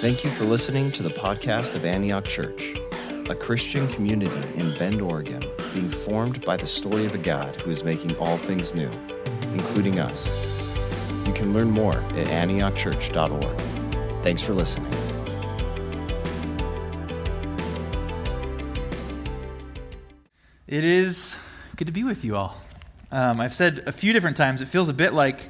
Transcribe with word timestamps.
Thank 0.00 0.24
you 0.24 0.30
for 0.32 0.44
listening 0.44 0.92
to 0.92 1.02
the 1.02 1.08
podcast 1.08 1.74
of 1.74 1.86
Antioch 1.86 2.26
Church, 2.26 2.74
a 3.30 3.34
Christian 3.34 3.88
community 3.88 4.36
in 4.54 4.76
Bend, 4.76 5.00
Oregon, 5.00 5.42
being 5.72 5.88
formed 5.88 6.44
by 6.44 6.58
the 6.58 6.66
story 6.66 7.06
of 7.06 7.14
a 7.14 7.18
God 7.18 7.58
who 7.62 7.70
is 7.70 7.82
making 7.82 8.14
all 8.18 8.36
things 8.36 8.74
new, 8.74 8.90
including 9.52 9.98
us. 9.98 10.26
You 11.26 11.32
can 11.32 11.54
learn 11.54 11.70
more 11.70 11.94
at 11.94 12.26
antiochchurch.org. 12.26 14.22
Thanks 14.22 14.42
for 14.42 14.52
listening. 14.52 14.92
It 20.66 20.84
is 20.84 21.42
good 21.76 21.86
to 21.86 21.92
be 21.92 22.04
with 22.04 22.22
you 22.22 22.36
all. 22.36 22.60
Um, 23.10 23.40
I've 23.40 23.54
said 23.54 23.84
a 23.86 23.92
few 23.92 24.12
different 24.12 24.36
times, 24.36 24.60
it 24.60 24.66
feels 24.66 24.90
a 24.90 24.94
bit 24.94 25.14
like 25.14 25.40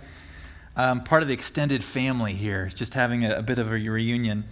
um, 0.77 1.03
part 1.03 1.23
of 1.23 1.29
the 1.29 1.35
extended 1.35 1.83
family 1.83 2.35
here, 2.35 2.71
just 2.75 2.95
having 2.95 3.25
a, 3.25 3.37
a 3.37 3.43
bit 3.43 3.59
of 3.59 3.69
a 3.69 3.71
reunion. 3.71 4.45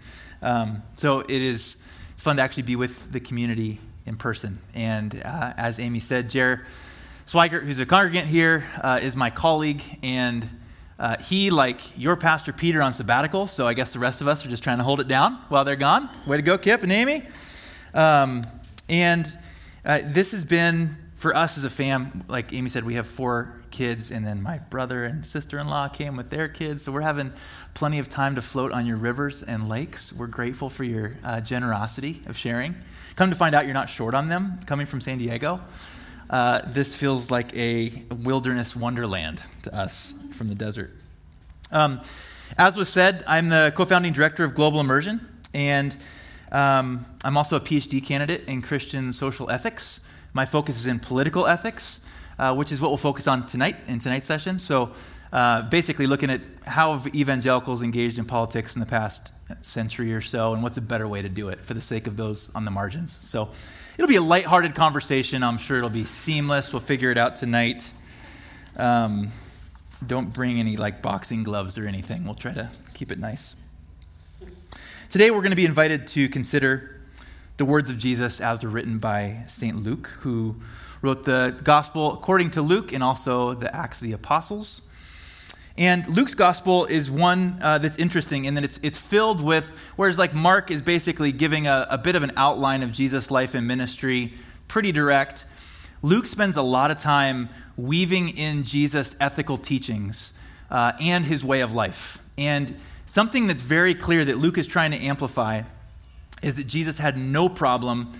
Um, 0.42 0.82
so 0.94 1.20
it 1.20 1.30
is 1.30 1.86
it's 2.12 2.22
fun 2.22 2.36
to 2.36 2.42
actually 2.42 2.64
be 2.64 2.76
with 2.76 3.12
the 3.12 3.20
community 3.20 3.80
in 4.06 4.16
person. 4.16 4.58
And 4.74 5.20
uh, 5.24 5.52
as 5.56 5.78
Amy 5.78 6.00
said, 6.00 6.30
Jer 6.30 6.64
Swigert, 7.26 7.62
who's 7.62 7.78
a 7.78 7.86
congregant 7.86 8.28
here, 8.28 8.64
uh, 8.82 9.00
is 9.02 9.16
my 9.16 9.30
colleague, 9.30 9.82
and 10.02 10.46
uh, 10.98 11.16
he, 11.18 11.50
like 11.50 11.80
your 11.98 12.16
pastor 12.16 12.52
Peter, 12.52 12.82
on 12.82 12.92
sabbatical. 12.92 13.46
So 13.46 13.66
I 13.66 13.74
guess 13.74 13.92
the 13.92 13.98
rest 13.98 14.20
of 14.20 14.28
us 14.28 14.44
are 14.44 14.48
just 14.48 14.62
trying 14.62 14.78
to 14.78 14.84
hold 14.84 15.00
it 15.00 15.08
down 15.08 15.34
while 15.48 15.64
they're 15.64 15.76
gone. 15.76 16.08
Way 16.26 16.36
to 16.36 16.42
go, 16.42 16.56
Kip 16.58 16.82
and 16.82 16.92
Amy. 16.92 17.26
Um, 17.92 18.44
and 18.88 19.32
uh, 19.84 20.00
this 20.04 20.32
has 20.32 20.44
been 20.44 20.96
for 21.16 21.34
us 21.34 21.56
as 21.56 21.64
a 21.64 21.70
fam. 21.70 22.24
Like 22.28 22.52
Amy 22.52 22.68
said, 22.68 22.84
we 22.84 22.94
have 22.94 23.06
four 23.06 23.60
kids, 23.74 24.10
and 24.10 24.24
then 24.24 24.40
my 24.40 24.58
brother 24.58 25.04
and 25.04 25.26
sister 25.26 25.58
in 25.58 25.66
law 25.68 25.88
came 25.88 26.16
with 26.16 26.30
their 26.30 26.48
kids. 26.48 26.82
So 26.82 26.92
we're 26.92 27.00
having 27.02 27.32
plenty 27.74 27.98
of 27.98 28.08
time 28.08 28.36
to 28.36 28.42
float 28.42 28.72
on 28.72 28.86
your 28.86 28.96
rivers 28.96 29.42
and 29.42 29.68
lakes. 29.68 30.12
We're 30.12 30.28
grateful 30.28 30.70
for 30.70 30.84
your 30.84 31.16
uh, 31.24 31.40
generosity 31.40 32.22
of 32.26 32.36
sharing. 32.36 32.76
Come 33.16 33.30
to 33.30 33.36
find 33.36 33.54
out 33.54 33.64
you're 33.64 33.74
not 33.74 33.90
short 33.90 34.14
on 34.14 34.28
them 34.28 34.60
coming 34.64 34.86
from 34.86 35.00
San 35.00 35.18
Diego. 35.18 35.60
Uh, 36.30 36.62
this 36.66 36.96
feels 36.96 37.30
like 37.30 37.54
a 37.56 38.04
wilderness 38.22 38.74
wonderland 38.74 39.42
to 39.64 39.76
us 39.76 40.14
from 40.32 40.48
the 40.48 40.54
desert. 40.54 40.92
Um, 41.70 42.00
as 42.56 42.76
was 42.76 42.88
said, 42.88 43.24
I'm 43.26 43.48
the 43.48 43.72
co 43.76 43.84
founding 43.84 44.12
director 44.12 44.44
of 44.44 44.54
Global 44.54 44.80
Immersion, 44.80 45.20
and 45.52 45.96
um, 46.52 47.06
I'm 47.24 47.36
also 47.36 47.56
a 47.56 47.60
PhD 47.60 48.02
candidate 48.04 48.44
in 48.46 48.62
Christian 48.62 49.12
social 49.12 49.50
ethics. 49.50 50.08
My 50.32 50.44
focus 50.44 50.76
is 50.76 50.86
in 50.86 51.00
political 51.00 51.46
ethics 51.46 52.06
uh, 52.38 52.54
which 52.54 52.72
is 52.72 52.80
what 52.80 52.88
we'll 52.88 52.96
focus 52.96 53.26
on 53.26 53.46
tonight 53.46 53.76
in 53.86 53.98
tonight's 53.98 54.26
session. 54.26 54.58
So, 54.58 54.92
uh, 55.32 55.62
basically, 55.62 56.06
looking 56.06 56.30
at 56.30 56.40
how 56.64 56.96
have 56.96 57.14
evangelicals 57.14 57.82
engaged 57.82 58.18
in 58.18 58.24
politics 58.24 58.76
in 58.76 58.80
the 58.80 58.86
past 58.86 59.32
century 59.64 60.14
or 60.14 60.20
so, 60.20 60.54
and 60.54 60.62
what's 60.62 60.78
a 60.78 60.82
better 60.82 61.08
way 61.08 61.22
to 61.22 61.28
do 61.28 61.48
it 61.48 61.60
for 61.60 61.74
the 61.74 61.80
sake 61.80 62.06
of 62.06 62.16
those 62.16 62.54
on 62.54 62.64
the 62.64 62.70
margins. 62.70 63.12
So, 63.12 63.48
it'll 63.98 64.08
be 64.08 64.16
a 64.16 64.22
lighthearted 64.22 64.74
conversation. 64.74 65.42
I'm 65.42 65.58
sure 65.58 65.78
it'll 65.78 65.90
be 65.90 66.04
seamless. 66.04 66.72
We'll 66.72 66.80
figure 66.80 67.10
it 67.10 67.18
out 67.18 67.36
tonight. 67.36 67.92
Um, 68.76 69.30
don't 70.06 70.32
bring 70.32 70.60
any 70.60 70.76
like 70.76 71.02
boxing 71.02 71.42
gloves 71.42 71.78
or 71.78 71.86
anything. 71.86 72.24
We'll 72.24 72.34
try 72.34 72.52
to 72.52 72.70
keep 72.94 73.10
it 73.10 73.18
nice. 73.18 73.56
Today, 75.10 75.30
we're 75.30 75.40
going 75.40 75.50
to 75.50 75.56
be 75.56 75.64
invited 75.64 76.08
to 76.08 76.28
consider 76.28 76.93
the 77.56 77.64
words 77.64 77.90
of 77.90 77.98
Jesus 77.98 78.40
as 78.40 78.60
they're 78.60 78.70
written 78.70 78.98
by 78.98 79.44
St. 79.46 79.76
Luke, 79.82 80.08
who 80.20 80.56
wrote 81.02 81.24
the 81.24 81.56
gospel 81.62 82.14
according 82.14 82.50
to 82.52 82.62
Luke 82.62 82.92
and 82.92 83.02
also 83.02 83.54
the 83.54 83.74
Acts 83.74 84.00
of 84.00 84.08
the 84.08 84.14
Apostles. 84.14 84.88
And 85.76 86.06
Luke's 86.08 86.34
gospel 86.34 86.84
is 86.84 87.10
one 87.10 87.58
uh, 87.60 87.78
that's 87.78 87.98
interesting 87.98 88.44
in 88.44 88.54
that 88.54 88.64
it's, 88.64 88.78
it's 88.82 88.98
filled 88.98 89.40
with, 89.40 89.70
whereas 89.96 90.18
like 90.18 90.32
Mark 90.32 90.70
is 90.70 90.82
basically 90.82 91.32
giving 91.32 91.66
a, 91.66 91.86
a 91.90 91.98
bit 91.98 92.14
of 92.14 92.22
an 92.22 92.32
outline 92.36 92.82
of 92.82 92.92
Jesus' 92.92 93.30
life 93.30 93.54
and 93.54 93.66
ministry, 93.66 94.34
pretty 94.68 94.92
direct. 94.92 95.46
Luke 96.00 96.26
spends 96.26 96.56
a 96.56 96.62
lot 96.62 96.90
of 96.90 96.98
time 96.98 97.48
weaving 97.76 98.28
in 98.28 98.62
Jesus' 98.62 99.16
ethical 99.20 99.58
teachings 99.58 100.38
uh, 100.70 100.92
and 101.00 101.24
his 101.24 101.44
way 101.44 101.60
of 101.60 101.74
life. 101.74 102.18
And 102.38 102.76
something 103.06 103.46
that's 103.46 103.62
very 103.62 103.94
clear 103.94 104.24
that 104.24 104.38
Luke 104.38 104.58
is 104.58 104.66
trying 104.66 104.92
to 104.92 104.98
amplify 104.98 105.62
is 106.44 106.56
that 106.56 106.66
Jesus 106.66 106.98
had 106.98 107.16
no 107.16 107.48
problem 107.48 108.10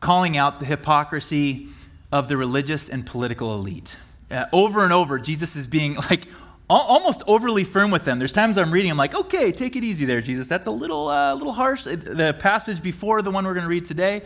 calling 0.00 0.36
out 0.36 0.60
the 0.60 0.66
hypocrisy 0.66 1.68
of 2.12 2.28
the 2.28 2.36
religious 2.36 2.88
and 2.88 3.04
political 3.04 3.54
elite. 3.54 3.98
Uh, 4.30 4.46
over 4.52 4.84
and 4.84 4.92
over, 4.92 5.18
Jesus 5.18 5.56
is 5.56 5.66
being 5.66 5.96
like 6.10 6.26
almost 6.70 7.22
overly 7.26 7.64
firm 7.64 7.90
with 7.90 8.04
them. 8.04 8.18
There's 8.18 8.32
times 8.32 8.58
I'm 8.58 8.70
reading, 8.70 8.90
I'm 8.90 8.96
like, 8.96 9.14
okay, 9.14 9.52
take 9.52 9.74
it 9.74 9.84
easy 9.84 10.04
there, 10.04 10.20
Jesus. 10.20 10.48
That's 10.48 10.66
a 10.66 10.70
little, 10.70 11.08
uh, 11.08 11.34
little 11.34 11.52
harsh. 11.52 11.84
The 11.84 12.36
passage 12.38 12.82
before 12.82 13.22
the 13.22 13.30
one 13.30 13.44
we're 13.44 13.54
going 13.54 13.64
to 13.64 13.70
read 13.70 13.86
today, 13.86 14.22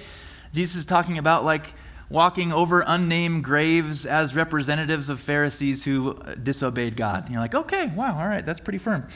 Jesus 0.52 0.76
is 0.76 0.84
talking 0.84 1.18
about 1.18 1.44
like 1.44 1.66
walking 2.10 2.52
over 2.52 2.84
unnamed 2.86 3.44
graves 3.44 4.04
as 4.04 4.34
representatives 4.34 5.08
of 5.08 5.20
Pharisees 5.20 5.84
who 5.84 6.20
disobeyed 6.42 6.96
God. 6.96 7.24
And 7.24 7.32
you're 7.32 7.40
like, 7.40 7.54
okay, 7.54 7.86
wow, 7.96 8.18
all 8.18 8.28
right, 8.28 8.44
that's 8.44 8.60
pretty 8.60 8.78
firm. 8.78 9.06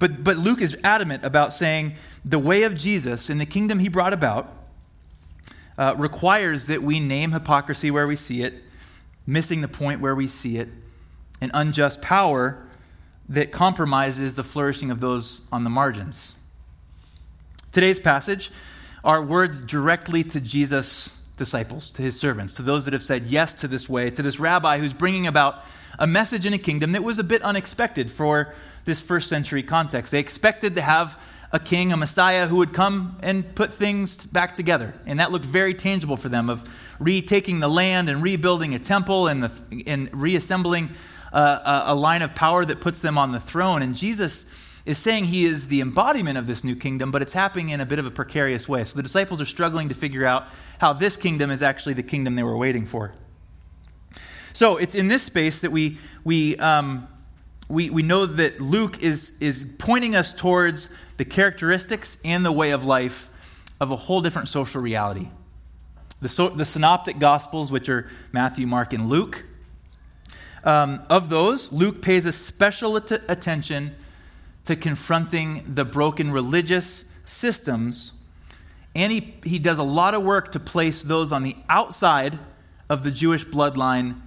But, 0.00 0.24
but 0.24 0.38
Luke 0.38 0.62
is 0.62 0.76
adamant 0.82 1.24
about 1.24 1.52
saying 1.52 1.94
the 2.24 2.38
way 2.38 2.64
of 2.64 2.76
Jesus 2.76 3.30
and 3.30 3.40
the 3.40 3.46
kingdom 3.46 3.78
he 3.78 3.88
brought 3.88 4.14
about 4.14 4.50
uh, 5.78 5.94
requires 5.96 6.66
that 6.66 6.82
we 6.82 6.98
name 6.98 7.32
hypocrisy 7.32 7.90
where 7.90 8.06
we 8.06 8.16
see 8.16 8.42
it, 8.42 8.54
missing 9.26 9.60
the 9.60 9.68
point 9.68 10.00
where 10.00 10.14
we 10.14 10.26
see 10.26 10.56
it, 10.56 10.68
and 11.40 11.50
unjust 11.52 12.00
power 12.00 12.66
that 13.28 13.52
compromises 13.52 14.34
the 14.34 14.42
flourishing 14.42 14.90
of 14.90 15.00
those 15.00 15.46
on 15.52 15.64
the 15.64 15.70
margins. 15.70 16.34
Today's 17.70 18.00
passage 18.00 18.50
are 19.04 19.22
words 19.22 19.60
directly 19.60 20.24
to 20.24 20.40
Jesus' 20.40 21.22
disciples, 21.36 21.90
to 21.92 22.02
his 22.02 22.18
servants, 22.18 22.54
to 22.54 22.62
those 22.62 22.86
that 22.86 22.94
have 22.94 23.04
said 23.04 23.24
yes 23.24 23.52
to 23.54 23.68
this 23.68 23.86
way, 23.86 24.10
to 24.10 24.22
this 24.22 24.40
rabbi 24.40 24.78
who's 24.78 24.94
bringing 24.94 25.26
about 25.26 25.62
a 25.98 26.06
message 26.06 26.46
in 26.46 26.54
a 26.54 26.58
kingdom 26.58 26.92
that 26.92 27.04
was 27.04 27.18
a 27.18 27.24
bit 27.24 27.42
unexpected 27.42 28.10
for 28.10 28.54
this 28.90 29.00
first 29.00 29.28
century 29.28 29.62
context. 29.62 30.10
They 30.10 30.18
expected 30.18 30.74
to 30.74 30.82
have 30.82 31.16
a 31.52 31.60
king, 31.60 31.92
a 31.92 31.96
Messiah 31.96 32.48
who 32.48 32.56
would 32.56 32.72
come 32.72 33.16
and 33.22 33.54
put 33.54 33.72
things 33.72 34.26
back 34.26 34.54
together. 34.54 34.94
And 35.06 35.20
that 35.20 35.30
looked 35.30 35.46
very 35.46 35.74
tangible 35.74 36.16
for 36.16 36.28
them 36.28 36.50
of 36.50 36.68
retaking 36.98 37.60
the 37.60 37.68
land 37.68 38.08
and 38.08 38.20
rebuilding 38.20 38.74
a 38.74 38.80
temple 38.80 39.28
and, 39.28 39.44
the, 39.44 39.84
and 39.86 40.10
reassembling 40.12 40.90
a, 41.32 41.82
a 41.86 41.94
line 41.94 42.22
of 42.22 42.34
power 42.34 42.64
that 42.64 42.80
puts 42.80 43.00
them 43.00 43.16
on 43.16 43.30
the 43.30 43.40
throne. 43.40 43.82
And 43.82 43.94
Jesus 43.94 44.52
is 44.84 44.98
saying 44.98 45.26
he 45.26 45.44
is 45.44 45.68
the 45.68 45.80
embodiment 45.80 46.36
of 46.36 46.48
this 46.48 46.64
new 46.64 46.74
kingdom, 46.74 47.12
but 47.12 47.22
it's 47.22 47.32
happening 47.32 47.68
in 47.68 47.80
a 47.80 47.86
bit 47.86 48.00
of 48.00 48.06
a 48.06 48.10
precarious 48.10 48.68
way. 48.68 48.84
So 48.84 48.96
the 48.96 49.04
disciples 49.04 49.40
are 49.40 49.46
struggling 49.46 49.88
to 49.90 49.94
figure 49.94 50.24
out 50.24 50.48
how 50.80 50.94
this 50.94 51.16
kingdom 51.16 51.52
is 51.52 51.62
actually 51.62 51.94
the 51.94 52.02
kingdom 52.02 52.34
they 52.34 52.42
were 52.42 52.56
waiting 52.56 52.86
for. 52.86 53.12
So 54.52 54.78
it's 54.78 54.96
in 54.96 55.06
this 55.06 55.22
space 55.22 55.60
that 55.60 55.70
we, 55.70 55.98
we, 56.24 56.56
um, 56.56 57.06
we, 57.70 57.88
we 57.88 58.02
know 58.02 58.26
that 58.26 58.60
Luke 58.60 59.00
is, 59.00 59.38
is 59.40 59.74
pointing 59.78 60.16
us 60.16 60.32
towards 60.32 60.92
the 61.18 61.24
characteristics 61.24 62.20
and 62.24 62.44
the 62.44 62.50
way 62.50 62.72
of 62.72 62.84
life 62.84 63.28
of 63.80 63.92
a 63.92 63.96
whole 63.96 64.20
different 64.20 64.48
social 64.48 64.82
reality. 64.82 65.28
The, 66.20 66.28
so, 66.28 66.48
the 66.48 66.64
synoptic 66.64 67.20
gospels, 67.20 67.70
which 67.70 67.88
are 67.88 68.10
Matthew, 68.32 68.66
Mark, 68.66 68.92
and 68.92 69.08
Luke, 69.08 69.44
um, 70.64 71.00
of 71.08 71.30
those, 71.30 71.72
Luke 71.72 72.02
pays 72.02 72.26
a 72.26 72.32
special 72.32 72.96
at- 72.96 73.12
attention 73.30 73.94
to 74.64 74.74
confronting 74.74 75.62
the 75.72 75.84
broken 75.84 76.32
religious 76.32 77.12
systems, 77.24 78.12
and 78.96 79.12
he, 79.12 79.34
he 79.44 79.60
does 79.60 79.78
a 79.78 79.84
lot 79.84 80.14
of 80.14 80.24
work 80.24 80.50
to 80.52 80.60
place 80.60 81.04
those 81.04 81.30
on 81.30 81.44
the 81.44 81.54
outside 81.68 82.36
of 82.88 83.04
the 83.04 83.12
Jewish 83.12 83.44
bloodline 83.46 84.20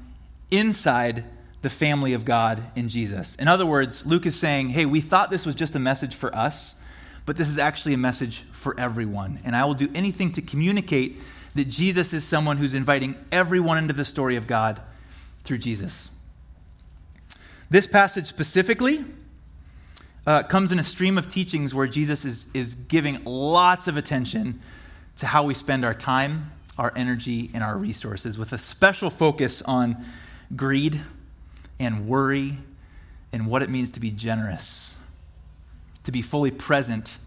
inside 0.49 1.25
the 1.63 1.69
family 1.69 2.11
of 2.11 2.25
God 2.25 2.61
in 2.75 2.89
Jesus. 2.89 3.37
In 3.37 3.47
other 3.47 3.65
words, 3.65 4.05
Luke 4.05 4.25
is 4.25 4.37
saying, 4.37 4.69
hey, 4.69 4.85
we 4.85 4.99
thought 4.99 5.31
this 5.31 5.45
was 5.45 5.55
just 5.55 5.75
a 5.75 5.79
message 5.79 6.13
for 6.13 6.35
us, 6.35 6.79
but 7.25 7.37
this 7.37 7.47
is 7.47 7.57
actually 7.57 7.93
a 7.93 7.97
message 7.97 8.41
for 8.51 8.77
everyone. 8.77 9.39
And 9.45 9.55
I 9.55 9.63
will 9.63 9.73
do 9.73 9.89
anything 9.95 10.33
to 10.33 10.41
communicate 10.41 11.21
that 11.55 11.69
Jesus 11.69 12.13
is 12.13 12.25
someone 12.25 12.57
who's 12.57 12.73
inviting 12.73 13.15
everyone 13.31 13.77
into 13.77 13.93
the 13.93 14.03
story 14.03 14.35
of 14.35 14.45
God 14.45 14.81
through 15.45 15.59
Jesus. 15.59 16.11
This 17.69 17.87
passage 17.87 18.27
specifically 18.27 19.05
uh, 20.27 20.43
comes 20.43 20.73
in 20.73 20.79
a 20.79 20.83
stream 20.83 21.17
of 21.17 21.29
teachings 21.29 21.73
where 21.73 21.87
Jesus 21.87 22.25
is, 22.25 22.53
is 22.53 22.75
giving 22.75 23.23
lots 23.23 23.87
of 23.87 23.95
attention 23.95 24.59
to 25.15 25.27
how 25.27 25.45
we 25.45 25.53
spend 25.53 25.85
our 25.85 25.93
time, 25.93 26.51
our 26.77 26.91
energy, 26.93 27.51
and 27.53 27.63
our 27.63 27.77
resources, 27.77 28.37
with 28.37 28.51
a 28.51 28.57
special 28.57 29.09
focus 29.09 29.61
on 29.61 29.95
greed 30.57 30.99
and 31.83 32.07
worry 32.07 32.57
and 33.31 33.47
what 33.47 33.61
it 33.61 33.69
means 33.69 33.91
to 33.91 33.99
be 33.99 34.11
generous 34.11 34.99
to 36.03 36.11
be 36.11 36.21
fully 36.21 36.51
present 36.51 37.17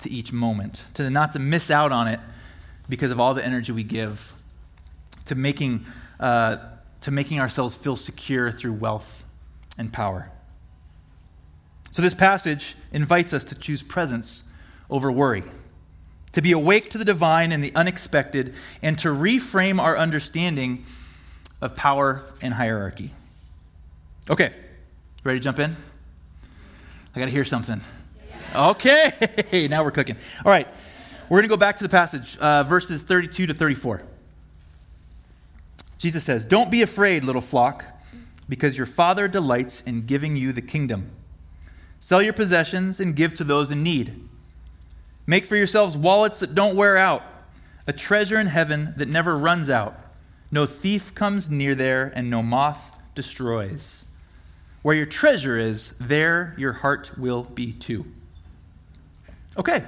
to 0.00 0.10
each 0.10 0.32
moment, 0.32 0.84
to 0.94 1.10
not 1.10 1.32
to 1.32 1.38
miss 1.38 1.70
out 1.70 1.92
on 1.92 2.08
it 2.08 2.20
because 2.88 3.10
of 3.10 3.18
all 3.18 3.34
the 3.34 3.44
energy 3.44 3.72
we 3.72 3.82
give, 3.82 4.32
to 5.24 5.34
making, 5.34 5.84
uh, 6.20 6.58
to 7.00 7.10
making 7.10 7.40
ourselves 7.40 7.74
feel 7.74 7.96
secure 7.96 8.50
through 8.50 8.72
wealth 8.72 9.24
and 9.76 9.92
power. 9.92 10.30
So, 11.90 12.02
this 12.02 12.14
passage 12.14 12.76
invites 12.92 13.32
us 13.32 13.44
to 13.44 13.58
choose 13.58 13.82
presence 13.82 14.50
over 14.90 15.10
worry, 15.10 15.42
to 16.32 16.42
be 16.42 16.52
awake 16.52 16.90
to 16.90 16.98
the 16.98 17.04
divine 17.04 17.50
and 17.50 17.64
the 17.64 17.72
unexpected, 17.74 18.54
and 18.82 18.98
to 18.98 19.08
reframe 19.08 19.80
our 19.80 19.96
understanding 19.96 20.84
of 21.60 21.74
power 21.74 22.22
and 22.40 22.54
hierarchy. 22.54 23.12
Okay, 24.30 24.52
ready 25.24 25.38
to 25.38 25.42
jump 25.42 25.58
in? 25.58 25.74
I 27.14 27.18
got 27.18 27.24
to 27.24 27.30
hear 27.30 27.46
something. 27.46 27.80
Okay, 28.54 29.66
now 29.70 29.82
we're 29.82 29.90
cooking. 29.90 30.18
All 30.44 30.52
right, 30.52 30.68
we're 31.30 31.38
going 31.38 31.48
to 31.48 31.48
go 31.48 31.56
back 31.56 31.78
to 31.78 31.82
the 31.82 31.88
passage, 31.88 32.36
uh, 32.36 32.62
verses 32.64 33.02
32 33.02 33.46
to 33.46 33.54
34. 33.54 34.02
Jesus 35.96 36.24
says, 36.24 36.44
Don't 36.44 36.70
be 36.70 36.82
afraid, 36.82 37.24
little 37.24 37.40
flock, 37.40 37.86
because 38.50 38.76
your 38.76 38.84
Father 38.84 39.28
delights 39.28 39.80
in 39.80 40.04
giving 40.04 40.36
you 40.36 40.52
the 40.52 40.60
kingdom. 40.60 41.10
Sell 41.98 42.20
your 42.20 42.34
possessions 42.34 43.00
and 43.00 43.16
give 43.16 43.32
to 43.32 43.44
those 43.44 43.72
in 43.72 43.82
need. 43.82 44.28
Make 45.26 45.46
for 45.46 45.56
yourselves 45.56 45.96
wallets 45.96 46.40
that 46.40 46.54
don't 46.54 46.76
wear 46.76 46.98
out, 46.98 47.22
a 47.86 47.94
treasure 47.94 48.38
in 48.38 48.48
heaven 48.48 48.92
that 48.98 49.08
never 49.08 49.34
runs 49.34 49.70
out. 49.70 49.98
No 50.50 50.66
thief 50.66 51.14
comes 51.14 51.48
near 51.48 51.74
there, 51.74 52.12
and 52.14 52.28
no 52.28 52.42
moth 52.42 52.92
destroys. 53.14 54.04
Where 54.88 54.96
your 54.96 55.04
treasure 55.04 55.58
is, 55.58 55.98
there 55.98 56.54
your 56.56 56.72
heart 56.72 57.18
will 57.18 57.44
be 57.44 57.74
too. 57.74 58.06
Okay. 59.58 59.84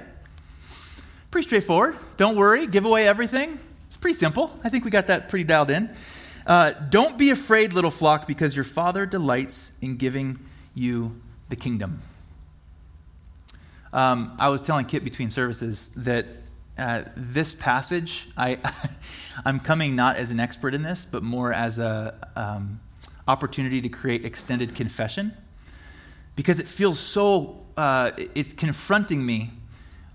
Pretty 1.31 1.47
straightforward. 1.47 1.97
Don't 2.17 2.35
worry, 2.35 2.67
give 2.67 2.85
away 2.85 3.07
everything. 3.07 3.57
It's 3.87 3.97
pretty 3.97 4.13
simple. 4.13 4.55
I 4.63 4.69
think 4.69 4.85
we 4.85 4.91
got 4.91 5.07
that 5.07 5.27
pretty 5.27 5.45
dialed 5.45 5.71
in. 5.71 5.89
Uh, 6.45 6.73
don't 6.73 7.17
be 7.17 7.31
afraid, 7.31 7.73
little 7.73 7.89
flock, 7.89 8.27
because 8.27 8.55
your 8.55 8.63
Father 8.63 9.07
delights 9.07 9.71
in 9.81 9.97
giving 9.97 10.37
you 10.75 11.19
the 11.49 11.55
kingdom. 11.55 12.03
Um, 13.91 14.37
I 14.39 14.49
was 14.49 14.61
telling 14.61 14.85
Kit 14.85 15.03
between 15.03 15.31
services 15.31 15.89
that 15.95 16.27
uh, 16.77 17.05
this 17.17 17.55
passage, 17.55 18.29
I, 18.37 18.59
I'm 19.45 19.61
coming 19.61 19.95
not 19.95 20.17
as 20.17 20.29
an 20.29 20.39
expert 20.39 20.75
in 20.75 20.83
this, 20.83 21.05
but 21.05 21.23
more 21.23 21.51
as 21.51 21.79
a 21.79 22.13
um, 22.35 22.79
opportunity 23.27 23.81
to 23.81 23.89
create 23.89 24.25
extended 24.25 24.75
confession, 24.75 25.33
because 26.35 26.59
it 26.59 26.67
feels 26.67 26.99
so 26.99 27.65
uh, 27.77 28.11
it, 28.35 28.57
confronting 28.57 29.25
me 29.25 29.49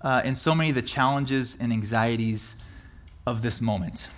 uh, 0.01 0.21
in 0.23 0.35
so 0.35 0.53
many 0.53 0.69
of 0.69 0.75
the 0.75 0.81
challenges 0.81 1.57
and 1.59 1.71
anxieties 1.71 2.61
of 3.25 3.41
this 3.41 3.61
moment. 3.61 4.09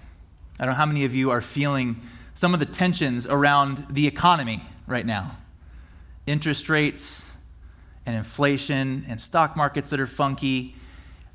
I 0.59 0.65
don't 0.65 0.74
know 0.74 0.77
how 0.77 0.86
many 0.86 1.06
of 1.06 1.15
you 1.15 1.31
are 1.31 1.41
feeling 1.41 2.01
some 2.33 2.53
of 2.53 2.59
the 2.59 2.65
tensions 2.65 3.25
around 3.25 3.86
the 3.89 4.07
economy 4.07 4.62
right 4.88 5.06
now. 5.06 5.38
Interest 6.27 6.69
rates 6.69 7.30
and 8.06 8.15
inflation 8.15 9.06
and 9.07 9.19
stock 9.19 9.56
markets 9.56 9.89
that 9.89 10.00
are 10.00 10.07
funky. 10.07 10.75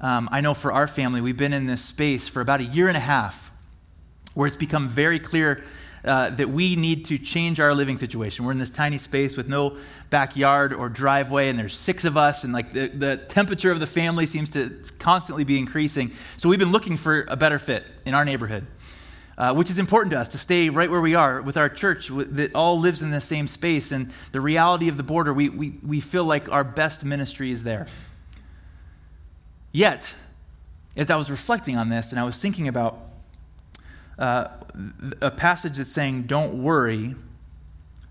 Um, 0.00 0.28
I 0.30 0.40
know 0.40 0.54
for 0.54 0.72
our 0.72 0.86
family, 0.86 1.20
we've 1.20 1.36
been 1.36 1.52
in 1.52 1.66
this 1.66 1.82
space 1.82 2.28
for 2.28 2.40
about 2.40 2.60
a 2.60 2.64
year 2.64 2.88
and 2.88 2.96
a 2.96 3.00
half 3.00 3.50
where 4.34 4.46
it's 4.46 4.56
become 4.56 4.88
very 4.88 5.18
clear 5.18 5.62
uh, 6.04 6.30
that 6.30 6.50
we 6.50 6.76
need 6.76 7.06
to 7.06 7.18
change 7.18 7.60
our 7.60 7.74
living 7.74 7.96
situation. 7.96 8.44
We're 8.44 8.52
in 8.52 8.58
this 8.58 8.70
tiny 8.70 8.98
space 8.98 9.36
with 9.36 9.48
no 9.48 9.76
backyard 10.10 10.74
or 10.74 10.88
driveway, 10.88 11.48
and 11.48 11.58
there's 11.58 11.76
six 11.76 12.04
of 12.04 12.16
us, 12.16 12.44
and 12.44 12.52
like 12.52 12.72
the, 12.72 12.88
the 12.88 13.16
temperature 13.16 13.70
of 13.70 13.80
the 13.80 13.86
family 13.86 14.26
seems 14.26 14.50
to 14.50 14.70
constantly 14.98 15.44
be 15.44 15.58
increasing. 15.58 16.12
So 16.36 16.48
we've 16.48 16.58
been 16.58 16.72
looking 16.72 16.96
for 16.96 17.24
a 17.28 17.36
better 17.36 17.58
fit 17.58 17.84
in 18.04 18.14
our 18.14 18.24
neighborhood. 18.24 18.66
Uh, 19.36 19.52
which 19.52 19.68
is 19.68 19.80
important 19.80 20.12
to 20.12 20.16
us 20.16 20.28
to 20.28 20.38
stay 20.38 20.68
right 20.68 20.88
where 20.88 21.00
we 21.00 21.16
are 21.16 21.42
with 21.42 21.56
our 21.56 21.68
church 21.68 22.06
that 22.06 22.54
all 22.54 22.78
lives 22.78 23.02
in 23.02 23.10
the 23.10 23.20
same 23.20 23.48
space. 23.48 23.90
And 23.90 24.12
the 24.30 24.40
reality 24.40 24.88
of 24.88 24.96
the 24.96 25.02
border, 25.02 25.34
we, 25.34 25.48
we, 25.48 25.74
we 25.84 25.98
feel 25.98 26.24
like 26.24 26.48
our 26.52 26.62
best 26.62 27.04
ministry 27.04 27.50
is 27.50 27.64
there. 27.64 27.88
Yet, 29.72 30.14
as 30.96 31.10
I 31.10 31.16
was 31.16 31.32
reflecting 31.32 31.76
on 31.76 31.88
this 31.88 32.12
and 32.12 32.20
I 32.20 32.22
was 32.22 32.40
thinking 32.40 32.68
about 32.68 32.96
uh, 34.18 34.48
a 35.20 35.30
passage 35.30 35.78
that's 35.78 35.90
saying, 35.90 36.24
Don't 36.24 36.62
worry, 36.62 37.14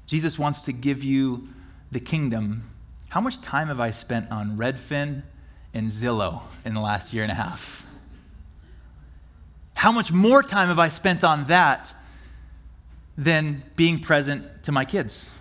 Jesus 0.07 0.37
wants 0.37 0.61
to 0.63 0.73
give 0.73 1.03
you 1.03 1.49
the 1.91 1.99
kingdom. 1.99 2.69
How 3.09 3.21
much 3.21 3.41
time 3.41 3.67
have 3.67 3.79
I 3.79 3.91
spent 3.91 4.31
on 4.31 4.57
Redfin 4.57 5.23
and 5.73 5.87
Zillow 5.87 6.41
in 6.65 6.73
the 6.73 6.81
last 6.81 7.13
year 7.13 7.23
and 7.23 7.31
a 7.31 7.35
half? 7.35 7.87
How 9.75 9.91
much 9.91 10.11
more 10.11 10.41
time 10.41 10.69
have 10.69 10.79
I 10.79 10.89
spent 10.89 11.23
on 11.23 11.45
that 11.45 11.93
than 13.17 13.63
being 13.75 13.99
present 13.99 14.63
to 14.63 14.71
my 14.71 14.85
kids? 14.85 15.37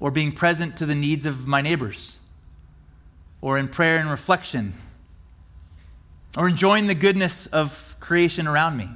Or 0.00 0.10
being 0.10 0.32
present 0.32 0.76
to 0.78 0.86
the 0.86 0.94
needs 0.94 1.26
of 1.26 1.46
my 1.46 1.62
neighbors? 1.62 2.30
Or 3.40 3.58
in 3.58 3.68
prayer 3.68 3.98
and 3.98 4.10
reflection? 4.10 4.74
Or 6.36 6.48
enjoying 6.48 6.86
the 6.86 6.94
goodness 6.94 7.46
of 7.46 7.93
creation 8.04 8.46
around 8.46 8.76
me. 8.76 8.88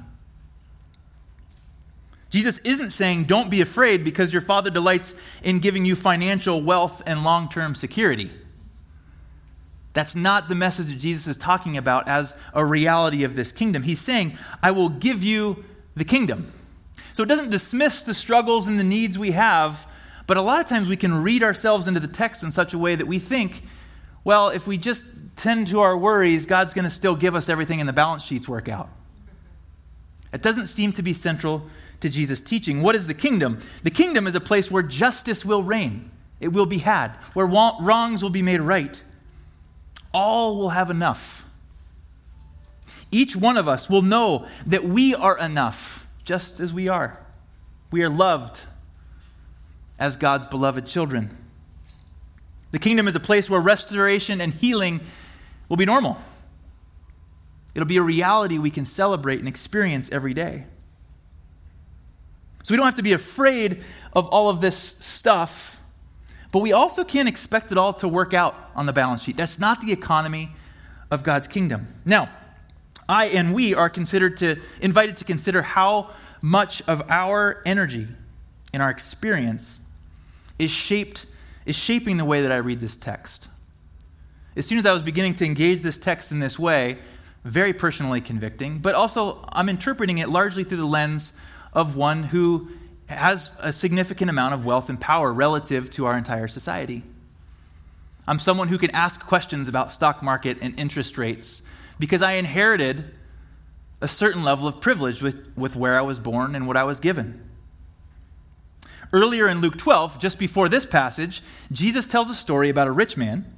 Jesus 2.29 2.59
isn't 2.59 2.91
saying, 2.91 3.23
don't 3.23 3.49
be 3.49 3.59
afraid 3.59 4.03
because 4.03 4.31
your 4.31 4.43
Father 4.43 4.69
delights 4.69 5.19
in 5.43 5.59
giving 5.59 5.83
you 5.83 5.95
financial 5.95 6.61
wealth 6.61 7.01
and 7.07 7.23
long 7.23 7.49
term 7.49 7.73
security. 7.73 8.29
That's 9.93 10.15
not 10.15 10.47
the 10.47 10.53
message 10.53 10.87
that 10.87 10.99
Jesus 10.99 11.25
is 11.25 11.37
talking 11.37 11.75
about 11.75 12.07
as 12.07 12.39
a 12.53 12.63
reality 12.63 13.23
of 13.23 13.35
this 13.35 13.51
kingdom. 13.51 13.81
He's 13.81 13.99
saying, 13.99 14.37
I 14.61 14.69
will 14.71 14.89
give 14.89 15.23
you 15.23 15.65
the 15.95 16.05
kingdom. 16.05 16.53
So 17.13 17.23
it 17.23 17.29
doesn't 17.29 17.49
dismiss 17.49 18.03
the 18.03 18.13
struggles 18.13 18.67
and 18.67 18.79
the 18.79 18.83
needs 18.83 19.17
we 19.17 19.31
have, 19.31 19.87
but 20.27 20.37
a 20.37 20.41
lot 20.41 20.59
of 20.59 20.67
times 20.67 20.87
we 20.87 20.95
can 20.95 21.23
read 21.23 21.41
ourselves 21.41 21.87
into 21.87 21.99
the 21.99 22.07
text 22.07 22.43
in 22.43 22.51
such 22.51 22.75
a 22.75 22.77
way 22.77 22.93
that 22.93 23.07
we 23.07 23.17
think, 23.17 23.63
well, 24.23 24.49
if 24.49 24.67
we 24.67 24.77
just 24.77 25.11
tend 25.35 25.65
to 25.67 25.79
our 25.79 25.97
worries, 25.97 26.45
God's 26.45 26.75
going 26.75 26.83
to 26.83 26.91
still 26.91 27.15
give 27.15 27.33
us 27.33 27.49
everything 27.49 27.79
and 27.79 27.89
the 27.89 27.93
balance 27.93 28.23
sheets 28.23 28.47
work 28.47 28.69
out. 28.69 28.89
It 30.31 30.41
doesn't 30.41 30.67
seem 30.67 30.91
to 30.93 31.01
be 31.01 31.13
central 31.13 31.63
to 32.01 32.09
Jesus' 32.09 32.41
teaching. 32.41 32.81
What 32.81 32.95
is 32.95 33.07
the 33.07 33.13
kingdom? 33.13 33.59
The 33.83 33.91
kingdom 33.91 34.27
is 34.27 34.35
a 34.35 34.39
place 34.39 34.69
where 34.69 34.83
justice 34.83 35.43
will 35.43 35.63
reign, 35.63 36.11
it 36.39 36.49
will 36.49 36.65
be 36.65 36.77
had, 36.77 37.09
where 37.33 37.45
wrongs 37.45 38.23
will 38.23 38.29
be 38.29 38.41
made 38.41 38.61
right. 38.61 39.03
All 40.13 40.57
will 40.57 40.69
have 40.69 40.89
enough. 40.89 41.45
Each 43.11 43.35
one 43.35 43.57
of 43.57 43.67
us 43.67 43.89
will 43.89 44.01
know 44.01 44.47
that 44.67 44.83
we 44.83 45.15
are 45.15 45.37
enough, 45.37 46.07
just 46.23 46.59
as 46.59 46.73
we 46.73 46.87
are. 46.87 47.19
We 47.91 48.03
are 48.03 48.09
loved 48.09 48.65
as 49.97 50.15
God's 50.15 50.45
beloved 50.45 50.85
children. 50.85 51.35
The 52.71 52.79
kingdom 52.79 53.07
is 53.07 53.15
a 53.15 53.19
place 53.19 53.49
where 53.49 53.59
restoration 53.59 54.41
and 54.41 54.53
healing 54.53 55.01
will 55.67 55.77
be 55.77 55.85
normal. 55.85 56.17
It'll 57.79 57.87
be 57.87 57.95
a 57.95 58.01
reality 58.01 58.57
we 58.57 58.71
can 58.71 58.83
celebrate 58.83 59.39
and 59.39 59.47
experience 59.47 60.11
every 60.11 60.33
day. 60.33 60.65
So 62.61 62.73
we 62.73 62.75
don't 62.75 62.85
have 62.85 62.95
to 62.95 63.03
be 63.03 63.13
afraid 63.13 63.81
of 64.11 64.27
all 64.27 64.49
of 64.49 64.59
this 64.59 64.75
stuff, 64.77 65.79
but 66.51 66.59
we 66.59 66.73
also 66.73 67.05
can't 67.05 67.29
expect 67.29 67.71
it 67.71 67.77
all 67.77 67.93
to 67.93 68.07
work 68.09 68.33
out 68.33 68.53
on 68.75 68.85
the 68.85 68.91
balance 68.91 69.23
sheet. 69.23 69.37
That's 69.37 69.59
not 69.59 69.79
the 69.79 69.93
economy 69.93 70.51
of 71.09 71.23
God's 71.23 71.47
kingdom. 71.47 71.87
Now, 72.03 72.27
I 73.07 73.27
and 73.27 73.53
we 73.53 73.73
are 73.73 73.89
considered 73.89 74.35
to 74.37 74.57
invited 74.81 75.15
to 75.15 75.23
consider 75.23 75.61
how 75.61 76.09
much 76.41 76.81
of 76.81 77.01
our 77.07 77.61
energy 77.65 78.09
and 78.73 78.83
our 78.83 78.89
experience 78.89 79.79
is 80.59 80.69
shaped 80.69 81.27
is 81.65 81.77
shaping 81.77 82.17
the 82.17 82.25
way 82.25 82.41
that 82.41 82.51
I 82.51 82.57
read 82.57 82.81
this 82.81 82.97
text. 82.97 83.47
As 84.57 84.67
soon 84.67 84.79
as 84.79 84.85
I 84.85 84.91
was 84.91 85.01
beginning 85.01 85.35
to 85.35 85.45
engage 85.45 85.81
this 85.81 85.97
text 85.97 86.33
in 86.33 86.41
this 86.41 86.59
way, 86.59 86.97
very 87.43 87.73
personally 87.73 88.21
convicting, 88.21 88.79
but 88.79 88.95
also 88.95 89.45
I'm 89.51 89.69
interpreting 89.69 90.17
it 90.17 90.29
largely 90.29 90.63
through 90.63 90.77
the 90.77 90.85
lens 90.85 91.33
of 91.73 91.95
one 91.95 92.23
who 92.23 92.69
has 93.07 93.57
a 93.61 93.73
significant 93.73 94.29
amount 94.29 94.53
of 94.53 94.65
wealth 94.65 94.89
and 94.89 94.99
power 94.99 95.33
relative 95.33 95.89
to 95.91 96.05
our 96.05 96.17
entire 96.17 96.47
society. 96.47 97.03
I'm 98.27 98.39
someone 98.39 98.67
who 98.67 98.77
can 98.77 98.91
ask 98.91 99.25
questions 99.25 99.67
about 99.67 99.91
stock 99.91 100.21
market 100.21 100.57
and 100.61 100.79
interest 100.79 101.17
rates 101.17 101.63
because 101.97 102.21
I 102.21 102.33
inherited 102.33 103.05
a 104.01 104.07
certain 104.07 104.43
level 104.43 104.67
of 104.67 104.79
privilege 104.79 105.21
with, 105.21 105.51
with 105.57 105.75
where 105.75 105.97
I 105.97 106.01
was 106.01 106.19
born 106.19 106.55
and 106.55 106.67
what 106.67 106.77
I 106.77 106.83
was 106.83 106.99
given. 106.99 107.49
Earlier 109.11 109.47
in 109.47 109.59
Luke 109.59 109.77
12, 109.77 110.19
just 110.19 110.37
before 110.37 110.69
this 110.69 110.85
passage, 110.85 111.41
Jesus 111.71 112.07
tells 112.07 112.29
a 112.29 112.35
story 112.35 112.69
about 112.69 112.87
a 112.87 112.91
rich 112.91 113.17
man 113.17 113.51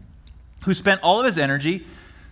who 0.64 0.74
spent 0.74 1.02
all 1.04 1.20
of 1.20 1.26
his 1.26 1.38
energy 1.38 1.86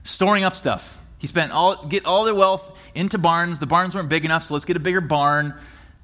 storing 0.04 0.44
up 0.44 0.56
stuff 0.56 1.00
he 1.20 1.28
spent 1.28 1.52
all 1.52 1.86
get 1.86 2.06
all 2.06 2.24
their 2.24 2.34
wealth 2.34 2.76
into 2.96 3.18
barns. 3.18 3.60
The 3.60 3.68
barns 3.68 3.94
weren't 3.94 4.10
big 4.10 4.26
enough, 4.26 4.44
so 4.44 4.56
let's 4.56 4.66
get 4.66 4.78
a 4.78 4.80
bigger 4.80 5.02
barn. 5.02 5.54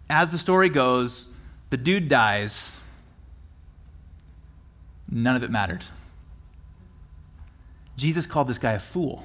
As 0.10 0.31
the 0.31 0.38
story 0.38 0.69
goes, 0.69 1.36
the 1.69 1.77
dude 1.77 2.10
dies. 2.10 2.79
None 5.10 5.36
of 5.36 5.43
it 5.43 5.50
mattered. 5.50 5.84
Jesus 7.98 8.27
called 8.27 8.48
this 8.48 8.57
guy 8.57 8.74
a 8.74 8.79
fool. 8.79 9.24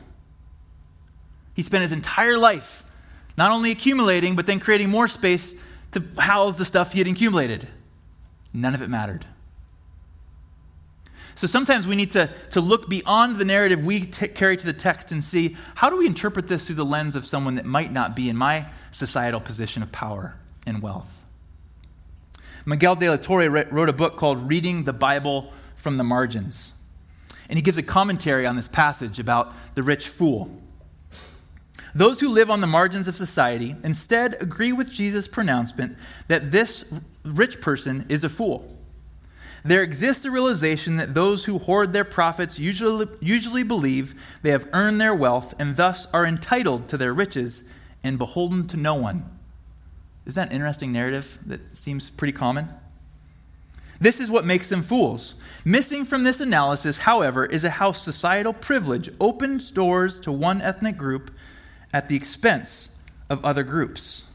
He 1.55 1.63
spent 1.63 1.83
his 1.83 1.93
entire 1.93 2.39
life 2.39 2.85
not 3.37 3.51
only 3.51 3.71
accumulating, 3.71 4.37
but 4.37 4.47
then 4.47 4.61
creating 4.61 4.91
more 4.91 5.09
space 5.09 5.63
to 5.93 6.03
house 6.19 6.57
the 6.57 6.65
stuff 6.65 6.93
he 6.93 6.99
had 7.01 7.09
accumulated. 7.09 7.67
None 8.53 8.75
of 8.75 8.83
it 8.83 8.89
mattered. 8.89 9.25
So 11.41 11.47
sometimes 11.47 11.87
we 11.87 11.97
need 11.97 12.11
to, 12.11 12.29
to 12.51 12.61
look 12.61 12.87
beyond 12.87 13.37
the 13.37 13.47
narrative 13.47 13.83
we 13.83 14.01
t- 14.01 14.29
carry 14.29 14.59
to 14.59 14.67
the 14.67 14.75
text 14.75 15.11
and 15.11 15.25
see 15.25 15.57
how 15.75 15.89
do 15.89 15.97
we 15.97 16.07
interpret 16.07 16.49
this 16.49 16.67
through 16.67 16.77
the 16.77 16.85
lens 16.85 17.17
of 17.17 17.25
someone 17.25 17.55
that 17.55 17.65
might 17.65 17.91
not 17.91 18.15
be 18.15 18.29
in 18.29 18.37
my 18.37 18.67
societal 18.91 19.41
position 19.41 19.83
of 19.83 19.91
power 19.91 20.35
and 20.67 20.83
wealth. 20.83 21.25
Miguel 22.67 22.95
de 22.95 23.09
la 23.09 23.17
Torre 23.17 23.49
wrote 23.49 23.89
a 23.89 23.95
book 23.95 24.19
called 24.19 24.51
Reading 24.51 24.85
the 24.85 24.93
Bible 24.93 25.51
from 25.77 25.97
the 25.97 26.05
Margins. 26.05 26.75
And 27.49 27.57
he 27.57 27.63
gives 27.63 27.79
a 27.79 27.83
commentary 27.83 28.45
on 28.45 28.57
this 28.57 28.69
passage 28.69 29.19
about 29.19 29.55
the 29.75 29.83
rich 29.83 30.09
fool. 30.09 30.51
Those 31.95 32.21
who 32.21 32.29
live 32.29 32.51
on 32.51 32.61
the 32.61 32.67
margins 32.67 33.09
of 33.09 33.17
society 33.17 33.77
instead 33.83 34.37
agree 34.43 34.75
with 34.75 34.93
Jesus' 34.93 35.27
pronouncement 35.27 35.97
that 36.29 36.53
this 36.53 36.93
rich 37.25 37.63
person 37.63 38.05
is 38.11 38.25
a 38.25 38.29
fool. 38.29 38.77
There 39.65 39.83
exists 39.83 40.25
a 40.25 40.31
realization 40.31 40.97
that 40.97 41.15
those 41.15 41.45
who 41.45 41.59
hoard 41.59 41.93
their 41.93 42.05
profits 42.05 42.59
usually, 42.59 43.07
usually 43.21 43.63
believe 43.63 44.15
they 44.43 44.51
have 44.51 44.69
earned 44.73 45.01
their 45.01 45.15
wealth 45.15 45.55
and 45.59 45.77
thus 45.77 46.07
are 46.15 46.25
entitled 46.25 46.89
to 46.89 46.97
their 46.97 47.13
riches 47.13 47.69
and 48.03 48.19
beholden 48.19 48.67
to 48.69 48.77
no 48.77 48.95
one. 48.95 49.39
Is 50.25 50.35
that 50.37 50.49
an 50.49 50.55
interesting 50.55 50.93
narrative 50.93 51.39
that 51.47 51.61
seems 51.77 52.09
pretty 52.09 52.33
common? 52.33 52.69
This 54.01 54.19
is 54.21 54.31
what 54.31 54.47
makes 54.47 54.69
them 54.71 54.83
fools. 54.83 55.35
Missing 55.65 56.07
from 56.07 56.25
this 56.25 56.41
analysis, 56.41 56.99
however, 56.99 57.45
is 57.45 57.63
how 57.63 57.93
societal 57.93 58.55
privilege 58.55 59.11
opens 59.21 59.71
doors 59.71 60.19
to 60.21 60.33
one 60.33 60.63
ethnic 60.63 60.97
group 60.97 61.31
at 61.93 62.09
the 62.09 62.17
expense 62.17 62.97
of 63.29 63.45
other 63.45 63.63
groups. 63.63 64.31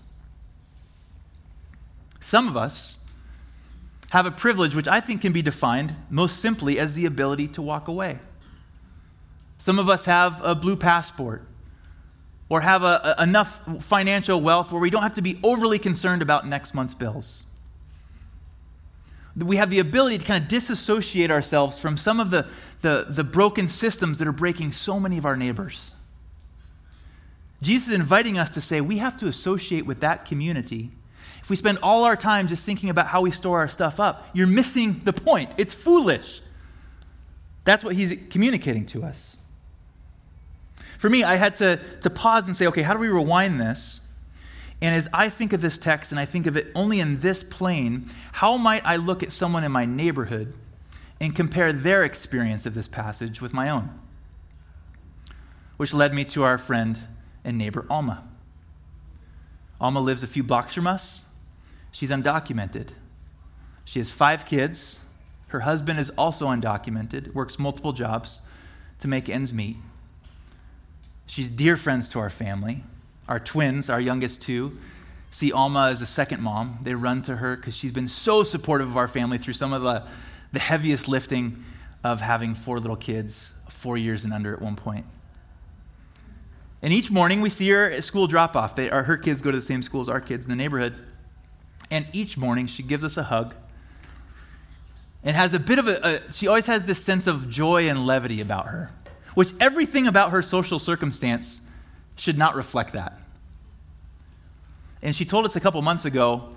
Some 2.19 2.47
of 2.47 2.55
us 2.55 3.04
have 4.11 4.25
a 4.25 4.31
privilege 4.31 4.75
which 4.75 4.87
I 4.87 4.99
think 4.99 5.21
can 5.21 5.33
be 5.33 5.41
defined 5.41 5.95
most 6.09 6.39
simply 6.39 6.79
as 6.79 6.95
the 6.95 7.05
ability 7.05 7.47
to 7.49 7.61
walk 7.61 7.87
away. 7.87 8.19
Some 9.57 9.79
of 9.79 9.89
us 9.89 10.05
have 10.05 10.41
a 10.43 10.55
blue 10.55 10.75
passport 10.75 11.47
or 12.49 12.61
have 12.61 12.83
a, 12.83 13.15
a, 13.17 13.23
enough 13.23 13.83
financial 13.83 14.39
wealth 14.39 14.71
where 14.71 14.81
we 14.81 14.89
don't 14.89 15.01
have 15.01 15.13
to 15.13 15.21
be 15.21 15.39
overly 15.43 15.79
concerned 15.79 16.21
about 16.21 16.47
next 16.47 16.73
month's 16.73 16.93
bills. 16.93 17.45
We 19.35 19.57
have 19.57 19.69
the 19.69 19.79
ability 19.79 20.19
to 20.19 20.25
kind 20.25 20.41
of 20.41 20.47
disassociate 20.47 21.31
ourselves 21.31 21.79
from 21.79 21.97
some 21.97 22.19
of 22.19 22.29
the, 22.29 22.47
the, 22.81 23.07
the 23.09 23.23
broken 23.23 23.67
systems 23.67 24.19
that 24.19 24.27
are 24.27 24.33
breaking 24.33 24.71
so 24.71 24.99
many 24.99 25.17
of 25.17 25.25
our 25.25 25.35
neighbors. 25.35 25.95
Jesus 27.61 27.89
is 27.89 27.95
inviting 27.95 28.37
us 28.37 28.49
to 28.51 28.61
say 28.61 28.79
we 28.79 28.99
have 28.99 29.17
to 29.17 29.27
associate 29.27 29.85
with 29.85 30.01
that 30.01 30.25
community. 30.25 30.91
If 31.45 31.51
we 31.51 31.57
spend 31.57 31.77
all 31.83 32.05
our 32.05 32.15
time 32.15 32.47
just 32.47 32.65
thinking 32.65 32.89
about 32.89 33.05
how 33.05 33.21
we 33.21 33.29
store 33.29 33.59
our 33.59 33.67
stuff 33.67 33.99
up, 33.99 34.27
you're 34.33 34.47
missing 34.47 35.01
the 35.03 35.13
point. 35.13 35.51
It's 35.59 35.75
foolish. 35.75 36.41
That's 37.65 37.83
what 37.83 37.93
he's 37.93 38.19
communicating 38.31 38.87
to 38.87 39.03
us. 39.03 39.37
For 40.97 41.07
me, 41.07 41.23
I 41.23 41.35
had 41.35 41.55
to, 41.57 41.79
to 42.01 42.09
pause 42.09 42.47
and 42.47 42.57
say, 42.57 42.65
okay, 42.65 42.81
how 42.81 42.93
do 42.93 42.99
we 42.99 43.09
rewind 43.09 43.61
this? 43.61 44.11
And 44.81 44.95
as 44.95 45.07
I 45.13 45.29
think 45.29 45.53
of 45.53 45.61
this 45.61 45.77
text 45.77 46.11
and 46.11 46.19
I 46.19 46.25
think 46.25 46.47
of 46.47 46.57
it 46.57 46.71
only 46.73 46.99
in 46.99 47.19
this 47.19 47.43
plane, 47.43 48.09
how 48.31 48.57
might 48.57 48.83
I 48.83 48.95
look 48.95 49.21
at 49.21 49.31
someone 49.31 49.63
in 49.63 49.71
my 49.71 49.85
neighborhood 49.85 50.51
and 51.21 51.35
compare 51.35 51.71
their 51.71 52.03
experience 52.03 52.65
of 52.65 52.73
this 52.73 52.87
passage 52.87 53.39
with 53.39 53.53
my 53.53 53.69
own? 53.69 53.91
Which 55.77 55.93
led 55.93 56.11
me 56.11 56.25
to 56.25 56.41
our 56.41 56.57
friend 56.57 56.99
and 57.43 57.55
neighbor 57.55 57.85
Alma. 57.87 58.27
Alma 59.79 59.99
lives 59.99 60.23
a 60.23 60.27
few 60.27 60.41
blocks 60.41 60.73
from 60.73 60.87
us. 60.87 61.33
She's 61.95 62.11
undocumented. 62.11 62.89
She 63.85 63.99
has 63.99 64.09
five 64.09 64.45
kids. 64.45 65.05
Her 65.47 65.61
husband 65.61 65.97
is 65.97 66.09
also 66.17 66.47
undocumented, 66.47 67.33
works 67.33 67.57
multiple 67.57 67.93
jobs 67.93 68.41
to 68.99 69.07
make 69.07 69.29
ends 69.29 69.53
meet. 69.53 69.77
She's 71.25 71.49
dear 71.49 71.77
friends 71.77 72.09
to 72.09 72.19
our 72.19 72.29
family. 72.29 72.83
Our 73.29 73.39
twins, 73.39 73.89
our 73.89 74.01
youngest 74.01 74.41
two, 74.41 74.77
see 75.31 75.53
Alma 75.53 75.87
as 75.87 76.01
a 76.01 76.05
second 76.05 76.43
mom. 76.43 76.79
They 76.81 76.95
run 76.95 77.21
to 77.21 77.37
her 77.37 77.55
because 77.55 77.77
she's 77.77 77.93
been 77.93 78.09
so 78.09 78.43
supportive 78.43 78.89
of 78.89 78.97
our 78.97 79.07
family 79.07 79.37
through 79.37 79.53
some 79.53 79.71
of 79.71 79.81
the, 79.81 80.03
the 80.51 80.59
heaviest 80.59 81.07
lifting 81.07 81.63
of 82.03 82.19
having 82.19 82.55
four 82.55 82.77
little 82.77 82.97
kids, 82.97 83.57
four 83.69 83.95
years 83.97 84.25
and 84.25 84.33
under 84.33 84.53
at 84.53 84.61
one 84.61 84.75
point. 84.75 85.05
And 86.81 86.91
each 86.91 87.09
morning 87.09 87.39
we 87.39 87.49
see 87.49 87.69
her 87.69 87.89
at 87.89 88.03
school 88.03 88.27
drop 88.27 88.57
off. 88.57 88.77
Her 88.77 89.15
kids 89.15 89.41
go 89.41 89.49
to 89.49 89.55
the 89.55 89.61
same 89.61 89.81
school 89.81 90.01
as 90.01 90.09
our 90.09 90.19
kids 90.19 90.43
in 90.43 90.49
the 90.49 90.57
neighborhood. 90.57 90.93
And 91.91 92.07
each 92.13 92.37
morning 92.37 92.67
she 92.67 92.83
gives 92.83 93.03
us 93.03 93.17
a 93.17 93.23
hug 93.23 93.55
and 95.23 95.35
has 95.35 95.53
a 95.53 95.59
bit 95.59 95.79
of 95.79 95.87
a, 95.87 95.99
a 96.03 96.31
she 96.31 96.47
always 96.47 96.67
has 96.67 96.85
this 96.85 97.03
sense 97.03 97.27
of 97.27 97.49
joy 97.49 97.89
and 97.89 98.05
levity 98.05 98.41
about 98.41 98.67
her, 98.67 98.91
which 99.33 99.51
everything 99.59 100.07
about 100.07 100.31
her 100.31 100.41
social 100.41 100.79
circumstance 100.79 101.67
should 102.15 102.37
not 102.37 102.55
reflect 102.55 102.93
that. 102.93 103.19
And 105.01 105.15
she 105.15 105.25
told 105.25 105.45
us 105.45 105.55
a 105.55 105.59
couple 105.59 105.81
months 105.81 106.05
ago, 106.05 106.55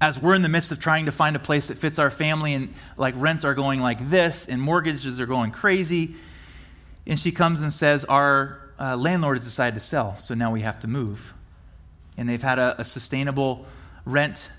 as 0.00 0.20
we're 0.20 0.34
in 0.34 0.42
the 0.42 0.48
midst 0.48 0.72
of 0.72 0.80
trying 0.80 1.06
to 1.06 1.12
find 1.12 1.36
a 1.36 1.40
place 1.40 1.68
that 1.68 1.76
fits 1.76 1.98
our 1.98 2.10
family, 2.10 2.54
and 2.54 2.72
like 2.96 3.14
rents 3.16 3.44
are 3.44 3.54
going 3.54 3.80
like 3.80 3.98
this, 3.98 4.48
and 4.48 4.62
mortgages 4.62 5.20
are 5.20 5.26
going 5.26 5.50
crazy, 5.50 6.14
and 7.06 7.18
she 7.18 7.32
comes 7.32 7.60
and 7.60 7.72
says, 7.72 8.04
Our 8.04 8.60
uh, 8.78 8.96
landlord 8.96 9.36
has 9.36 9.44
decided 9.44 9.74
to 9.74 9.80
sell, 9.80 10.16
so 10.18 10.34
now 10.34 10.50
we 10.50 10.62
have 10.62 10.80
to 10.80 10.88
move. 10.88 11.34
And 12.16 12.28
they've 12.28 12.42
had 12.42 12.58
a, 12.58 12.80
a 12.80 12.84
sustainable 12.84 13.66
rent. 14.10 14.50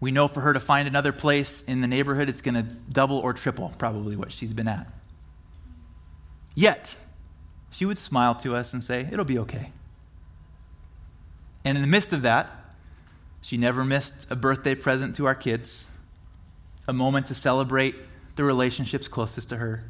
We 0.00 0.10
know 0.10 0.28
for 0.28 0.40
her 0.40 0.52
to 0.52 0.60
find 0.60 0.86
another 0.86 1.12
place 1.12 1.62
in 1.62 1.80
the 1.80 1.86
neighborhood, 1.86 2.28
it's 2.28 2.42
going 2.42 2.54
to 2.54 2.62
double 2.62 3.18
or 3.18 3.32
triple 3.32 3.74
probably 3.78 4.16
what 4.16 4.32
she's 4.32 4.52
been 4.52 4.68
at. 4.68 4.86
Yet, 6.54 6.96
she 7.70 7.84
would 7.84 7.98
smile 7.98 8.34
to 8.36 8.56
us 8.56 8.72
and 8.72 8.82
say, 8.82 9.08
It'll 9.10 9.24
be 9.24 9.38
okay. 9.40 9.72
And 11.64 11.76
in 11.76 11.82
the 11.82 11.88
midst 11.88 12.12
of 12.12 12.22
that, 12.22 12.50
she 13.42 13.56
never 13.56 13.84
missed 13.84 14.30
a 14.30 14.36
birthday 14.36 14.74
present 14.74 15.16
to 15.16 15.26
our 15.26 15.34
kids, 15.34 15.96
a 16.88 16.92
moment 16.92 17.26
to 17.26 17.34
celebrate 17.34 17.94
the 18.36 18.44
relationships 18.44 19.08
closest 19.08 19.48
to 19.50 19.56
her. 19.56 19.84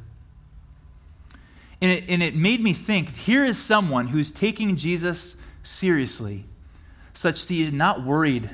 And 1.81 1.93
it, 1.93 2.05
and 2.09 2.23
it 2.23 2.35
made 2.35 2.61
me 2.61 2.73
think 2.73 3.15
here 3.15 3.45
is 3.45 3.59
someone 3.59 4.09
who's 4.09 4.33
taking 4.33 4.77
Jesus 4.77 5.37
seriously, 5.63 6.45
such 7.13 7.47
that 7.47 7.55
he 7.55 7.63
is 7.63 7.73
not 7.73 8.03
worried 8.03 8.51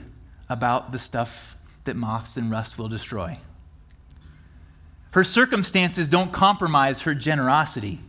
about 0.52 0.92
the 0.92 0.98
stuff 0.98 1.56
that 1.84 1.96
moths 1.96 2.36
and 2.36 2.50
rust 2.50 2.78
will 2.78 2.88
destroy. 2.88 3.38
Her 5.12 5.24
circumstances 5.24 6.08
don't 6.08 6.32
compromise 6.32 7.02
her 7.02 7.14
generosity 7.14 8.00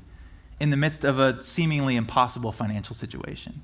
in 0.59 0.69
the 0.69 0.77
midst 0.77 1.03
of 1.03 1.19
a 1.19 1.41
seemingly 1.41 1.95
impossible 1.95 2.51
financial 2.51 2.95
situation. 2.95 3.61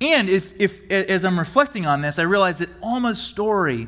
And 0.00 0.28
if, 0.28 0.60
if, 0.60 0.90
as 0.90 1.24
I'm 1.24 1.38
reflecting 1.38 1.86
on 1.86 2.02
this, 2.02 2.18
I 2.18 2.22
realize 2.22 2.58
that 2.58 2.68
Alma's 2.82 3.20
story 3.20 3.86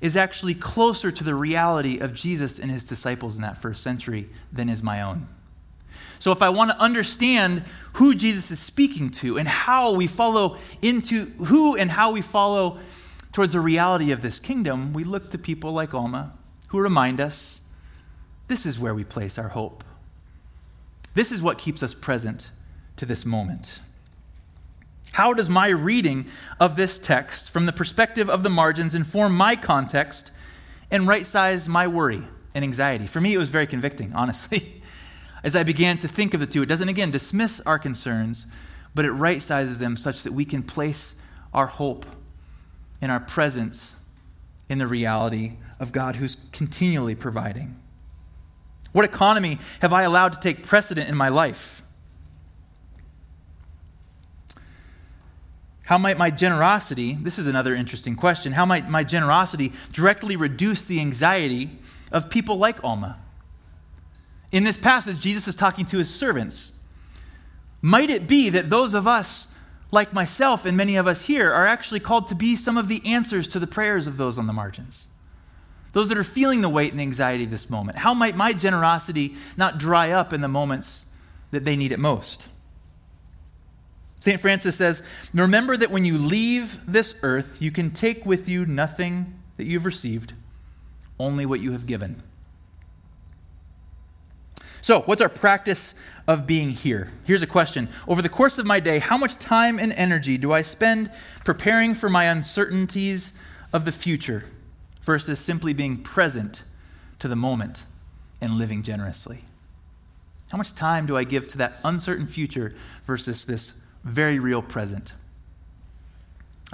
is 0.00 0.16
actually 0.16 0.54
closer 0.54 1.10
to 1.12 1.24
the 1.24 1.34
reality 1.34 1.98
of 1.98 2.12
Jesus 2.12 2.58
and 2.58 2.70
his 2.70 2.84
disciples 2.84 3.36
in 3.36 3.42
that 3.42 3.62
first 3.62 3.82
century 3.82 4.28
than 4.52 4.68
is 4.68 4.82
my 4.82 5.00
own. 5.00 5.28
So, 6.24 6.32
if 6.32 6.40
I 6.40 6.48
want 6.48 6.70
to 6.70 6.80
understand 6.80 7.64
who 7.92 8.14
Jesus 8.14 8.50
is 8.50 8.58
speaking 8.58 9.10
to 9.10 9.36
and 9.36 9.46
how 9.46 9.92
we 9.92 10.06
follow 10.06 10.56
into 10.80 11.26
who 11.26 11.76
and 11.76 11.90
how 11.90 12.12
we 12.12 12.22
follow 12.22 12.78
towards 13.34 13.52
the 13.52 13.60
reality 13.60 14.10
of 14.10 14.22
this 14.22 14.40
kingdom, 14.40 14.94
we 14.94 15.04
look 15.04 15.32
to 15.32 15.38
people 15.38 15.72
like 15.72 15.92
Alma 15.92 16.32
who 16.68 16.80
remind 16.80 17.20
us 17.20 17.68
this 18.48 18.64
is 18.64 18.78
where 18.78 18.94
we 18.94 19.04
place 19.04 19.36
our 19.36 19.48
hope. 19.48 19.84
This 21.12 21.30
is 21.30 21.42
what 21.42 21.58
keeps 21.58 21.82
us 21.82 21.92
present 21.92 22.48
to 22.96 23.04
this 23.04 23.26
moment. 23.26 23.80
How 25.12 25.34
does 25.34 25.50
my 25.50 25.68
reading 25.68 26.24
of 26.58 26.74
this 26.74 26.98
text 26.98 27.50
from 27.50 27.66
the 27.66 27.72
perspective 27.72 28.30
of 28.30 28.42
the 28.42 28.48
margins 28.48 28.94
inform 28.94 29.36
my 29.36 29.56
context 29.56 30.30
and 30.90 31.06
right 31.06 31.26
size 31.26 31.68
my 31.68 31.86
worry 31.86 32.22
and 32.54 32.64
anxiety? 32.64 33.06
For 33.06 33.20
me, 33.20 33.34
it 33.34 33.38
was 33.38 33.50
very 33.50 33.66
convicting, 33.66 34.12
honestly. 34.14 34.80
As 35.44 35.54
I 35.54 35.62
began 35.62 35.98
to 35.98 36.08
think 36.08 36.32
of 36.32 36.40
the 36.40 36.46
two, 36.46 36.62
it 36.62 36.66
doesn't 36.66 36.88
again 36.88 37.10
dismiss 37.10 37.60
our 37.60 37.78
concerns, 37.78 38.46
but 38.94 39.04
it 39.04 39.12
right 39.12 39.42
sizes 39.42 39.78
them 39.78 39.96
such 39.96 40.22
that 40.22 40.32
we 40.32 40.46
can 40.46 40.62
place 40.62 41.22
our 41.52 41.66
hope 41.66 42.06
and 43.02 43.12
our 43.12 43.20
presence 43.20 44.02
in 44.70 44.78
the 44.78 44.86
reality 44.86 45.52
of 45.78 45.92
God 45.92 46.16
who's 46.16 46.36
continually 46.52 47.14
providing. 47.14 47.78
What 48.92 49.04
economy 49.04 49.58
have 49.80 49.92
I 49.92 50.04
allowed 50.04 50.32
to 50.32 50.40
take 50.40 50.62
precedent 50.62 51.10
in 51.10 51.16
my 51.16 51.28
life? 51.28 51.82
How 55.84 55.98
might 55.98 56.16
my 56.16 56.30
generosity, 56.30 57.12
this 57.12 57.38
is 57.38 57.46
another 57.46 57.74
interesting 57.74 58.16
question, 58.16 58.52
how 58.52 58.64
might 58.64 58.88
my 58.88 59.04
generosity 59.04 59.72
directly 59.92 60.36
reduce 60.36 60.86
the 60.86 61.00
anxiety 61.00 61.78
of 62.10 62.30
people 62.30 62.56
like 62.56 62.82
Alma? 62.82 63.18
In 64.54 64.62
this 64.62 64.76
passage, 64.76 65.18
Jesus 65.18 65.48
is 65.48 65.56
talking 65.56 65.84
to 65.86 65.98
his 65.98 66.14
servants. 66.14 66.80
Might 67.82 68.08
it 68.08 68.28
be 68.28 68.50
that 68.50 68.70
those 68.70 68.94
of 68.94 69.08
us, 69.08 69.58
like 69.90 70.12
myself 70.12 70.64
and 70.64 70.76
many 70.76 70.94
of 70.94 71.08
us 71.08 71.26
here, 71.26 71.52
are 71.52 71.66
actually 71.66 71.98
called 71.98 72.28
to 72.28 72.36
be 72.36 72.54
some 72.54 72.78
of 72.78 72.86
the 72.86 73.02
answers 73.04 73.48
to 73.48 73.58
the 73.58 73.66
prayers 73.66 74.06
of 74.06 74.16
those 74.16 74.38
on 74.38 74.46
the 74.46 74.52
margins? 74.52 75.08
Those 75.90 76.08
that 76.08 76.18
are 76.18 76.22
feeling 76.22 76.60
the 76.60 76.68
weight 76.68 76.92
and 76.92 77.00
the 77.00 77.02
anxiety 77.02 77.42
of 77.42 77.50
this 77.50 77.68
moment. 77.68 77.98
How 77.98 78.14
might 78.14 78.36
my 78.36 78.52
generosity 78.52 79.34
not 79.56 79.78
dry 79.78 80.12
up 80.12 80.32
in 80.32 80.40
the 80.40 80.46
moments 80.46 81.06
that 81.50 81.64
they 81.64 81.74
need 81.74 81.90
it 81.90 81.98
most? 81.98 82.48
St. 84.20 84.40
Francis 84.40 84.76
says, 84.76 85.04
Remember 85.34 85.76
that 85.76 85.90
when 85.90 86.04
you 86.04 86.16
leave 86.16 86.78
this 86.86 87.16
earth, 87.24 87.60
you 87.60 87.72
can 87.72 87.90
take 87.90 88.24
with 88.24 88.48
you 88.48 88.66
nothing 88.66 89.34
that 89.56 89.64
you've 89.64 89.84
received, 89.84 90.32
only 91.18 91.44
what 91.44 91.58
you 91.58 91.72
have 91.72 91.86
given. 91.86 92.22
So, 94.84 95.00
what's 95.00 95.22
our 95.22 95.30
practice 95.30 95.94
of 96.28 96.46
being 96.46 96.68
here? 96.68 97.08
Here's 97.24 97.40
a 97.40 97.46
question. 97.46 97.88
Over 98.06 98.20
the 98.20 98.28
course 98.28 98.58
of 98.58 98.66
my 98.66 98.80
day, 98.80 98.98
how 98.98 99.16
much 99.16 99.38
time 99.38 99.78
and 99.78 99.94
energy 99.94 100.36
do 100.36 100.52
I 100.52 100.60
spend 100.60 101.10
preparing 101.42 101.94
for 101.94 102.10
my 102.10 102.24
uncertainties 102.24 103.40
of 103.72 103.86
the 103.86 103.92
future 103.92 104.44
versus 105.00 105.38
simply 105.38 105.72
being 105.72 106.02
present 106.02 106.64
to 107.20 107.28
the 107.28 107.34
moment 107.34 107.84
and 108.42 108.58
living 108.58 108.82
generously? 108.82 109.44
How 110.50 110.58
much 110.58 110.74
time 110.74 111.06
do 111.06 111.16
I 111.16 111.24
give 111.24 111.48
to 111.48 111.56
that 111.56 111.80
uncertain 111.82 112.26
future 112.26 112.74
versus 113.06 113.46
this 113.46 113.80
very 114.04 114.38
real 114.38 114.60
present? 114.60 115.14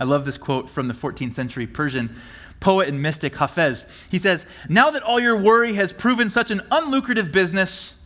I 0.00 0.02
love 0.02 0.24
this 0.24 0.36
quote 0.36 0.68
from 0.68 0.88
the 0.88 0.94
14th 0.94 1.34
century 1.34 1.68
Persian 1.68 2.16
poet 2.58 2.88
and 2.88 3.00
mystic 3.00 3.34
Hafez. 3.34 3.88
He 4.10 4.18
says, 4.18 4.52
Now 4.68 4.90
that 4.90 5.04
all 5.04 5.20
your 5.20 5.40
worry 5.40 5.74
has 5.74 5.92
proven 5.92 6.28
such 6.28 6.50
an 6.50 6.58
unlucrative 6.72 7.30
business, 7.30 7.99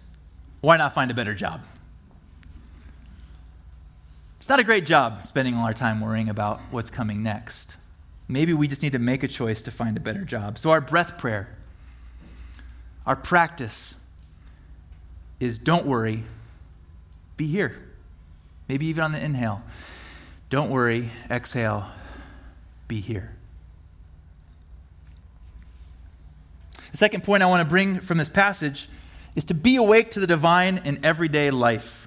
why 0.64 0.76
not 0.76 0.94
find 0.94 1.10
a 1.10 1.14
better 1.14 1.34
job? 1.34 1.60
It's 4.38 4.48
not 4.48 4.58
a 4.58 4.64
great 4.64 4.86
job 4.86 5.22
spending 5.24 5.54
all 5.54 5.64
our 5.64 5.74
time 5.74 6.00
worrying 6.00 6.28
about 6.28 6.60
what's 6.70 6.90
coming 6.90 7.22
next. 7.22 7.76
Maybe 8.28 8.52
we 8.54 8.68
just 8.68 8.82
need 8.82 8.92
to 8.92 8.98
make 8.98 9.22
a 9.22 9.28
choice 9.28 9.62
to 9.62 9.70
find 9.70 9.96
a 9.96 10.00
better 10.00 10.24
job. 10.24 10.58
So, 10.58 10.70
our 10.70 10.80
breath 10.80 11.18
prayer, 11.18 11.48
our 13.06 13.16
practice 13.16 14.02
is 15.40 15.58
don't 15.58 15.86
worry, 15.86 16.24
be 17.36 17.46
here. 17.46 17.76
Maybe 18.68 18.86
even 18.86 19.04
on 19.04 19.12
the 19.12 19.22
inhale. 19.22 19.62
Don't 20.48 20.70
worry, 20.70 21.10
exhale, 21.30 21.86
be 22.88 23.00
here. 23.00 23.34
The 26.90 26.96
second 26.96 27.24
point 27.24 27.42
I 27.42 27.46
want 27.46 27.60
to 27.60 27.68
bring 27.68 28.00
from 28.00 28.18
this 28.18 28.28
passage 28.28 28.88
is 29.34 29.44
to 29.46 29.54
be 29.54 29.76
awake 29.76 30.10
to 30.12 30.20
the 30.20 30.26
divine 30.26 30.80
in 30.84 31.04
everyday 31.04 31.50
life. 31.50 32.06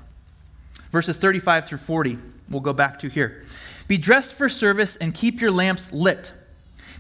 Verses 0.92 1.18
35 1.18 1.68
through 1.68 1.78
40, 1.80 2.18
we'll 2.50 2.62
go 2.62 2.74
back 2.74 3.00
to 3.00 3.10
here. 3.10 3.44
Be 3.88 3.98
dressed 3.98 4.34
for 4.34 4.50
service 4.50 4.98
and 4.98 5.14
keep 5.14 5.42
your 5.42 5.52
lamps 5.52 5.92
lit. 5.92 6.32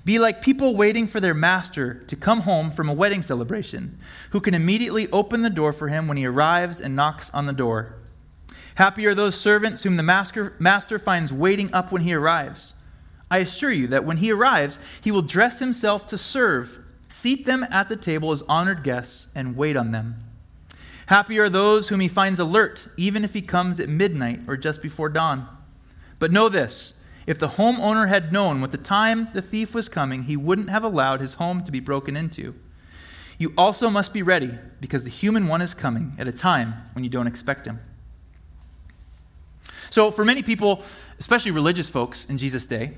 Be 0.05 0.19
like 0.19 0.41
people 0.41 0.75
waiting 0.75 1.07
for 1.07 1.19
their 1.19 1.33
master 1.33 1.95
to 2.07 2.15
come 2.15 2.41
home 2.41 2.71
from 2.71 2.87
a 2.87 2.93
wedding 2.93 3.21
celebration, 3.21 3.97
who 4.31 4.39
can 4.39 4.53
immediately 4.53 5.09
open 5.11 5.41
the 5.41 5.49
door 5.49 5.73
for 5.73 5.89
him 5.89 6.07
when 6.07 6.17
he 6.17 6.25
arrives 6.25 6.79
and 6.79 6.95
knocks 6.95 7.29
on 7.33 7.45
the 7.45 7.53
door. 7.53 7.95
Happy 8.75 9.05
are 9.05 9.15
those 9.15 9.35
servants 9.35 9.83
whom 9.83 9.97
the 9.97 10.03
master, 10.03 10.53
master 10.59 10.99
finds 10.99 11.33
waiting 11.33 11.73
up 11.73 11.91
when 11.91 12.03
he 12.03 12.13
arrives. 12.13 12.75
I 13.29 13.39
assure 13.39 13.71
you 13.71 13.87
that 13.87 14.05
when 14.05 14.17
he 14.17 14.31
arrives, 14.31 14.79
he 15.01 15.11
will 15.11 15.21
dress 15.21 15.59
himself 15.59 16.07
to 16.07 16.17
serve 16.17 16.79
Seat 17.09 17.45
them 17.45 17.65
at 17.71 17.89
the 17.89 17.95
table 17.95 18.31
as 18.31 18.41
honored 18.43 18.83
guests 18.83 19.31
and 19.35 19.55
wait 19.55 19.77
on 19.77 19.91
them. 19.91 20.15
Happy 21.07 21.39
are 21.39 21.49
those 21.49 21.87
whom 21.87 22.01
he 22.01 22.09
finds 22.09 22.39
alert, 22.39 22.89
even 22.97 23.23
if 23.23 23.33
he 23.33 23.41
comes 23.41 23.79
at 23.79 23.87
midnight 23.87 24.41
or 24.45 24.57
just 24.57 24.81
before 24.81 25.07
dawn. 25.07 25.47
But 26.19 26.31
know 26.31 26.49
this 26.49 27.01
if 27.25 27.39
the 27.39 27.49
homeowner 27.49 28.07
had 28.07 28.31
known 28.31 28.61
what 28.61 28.71
the 28.71 28.77
time 28.77 29.29
the 29.33 29.41
thief 29.41 29.73
was 29.73 29.89
coming, 29.89 30.23
he 30.23 30.37
wouldn't 30.37 30.69
have 30.69 30.83
allowed 30.83 31.21
his 31.21 31.35
home 31.35 31.63
to 31.63 31.71
be 31.71 31.79
broken 31.79 32.17
into. 32.17 32.55
You 33.37 33.53
also 33.57 33.89
must 33.89 34.13
be 34.13 34.23
ready, 34.23 34.57
because 34.81 35.03
the 35.03 35.11
human 35.11 35.47
one 35.47 35.61
is 35.61 35.73
coming 35.73 36.13
at 36.17 36.27
a 36.27 36.31
time 36.31 36.73
when 36.93 37.03
you 37.03 37.09
don't 37.09 37.27
expect 37.27 37.67
him. 37.67 37.79
So, 39.89 40.09
for 40.09 40.25
many 40.25 40.41
people, 40.41 40.83
especially 41.19 41.51
religious 41.51 41.89
folks 41.89 42.29
in 42.29 42.37
Jesus' 42.37 42.65
day, 42.65 42.93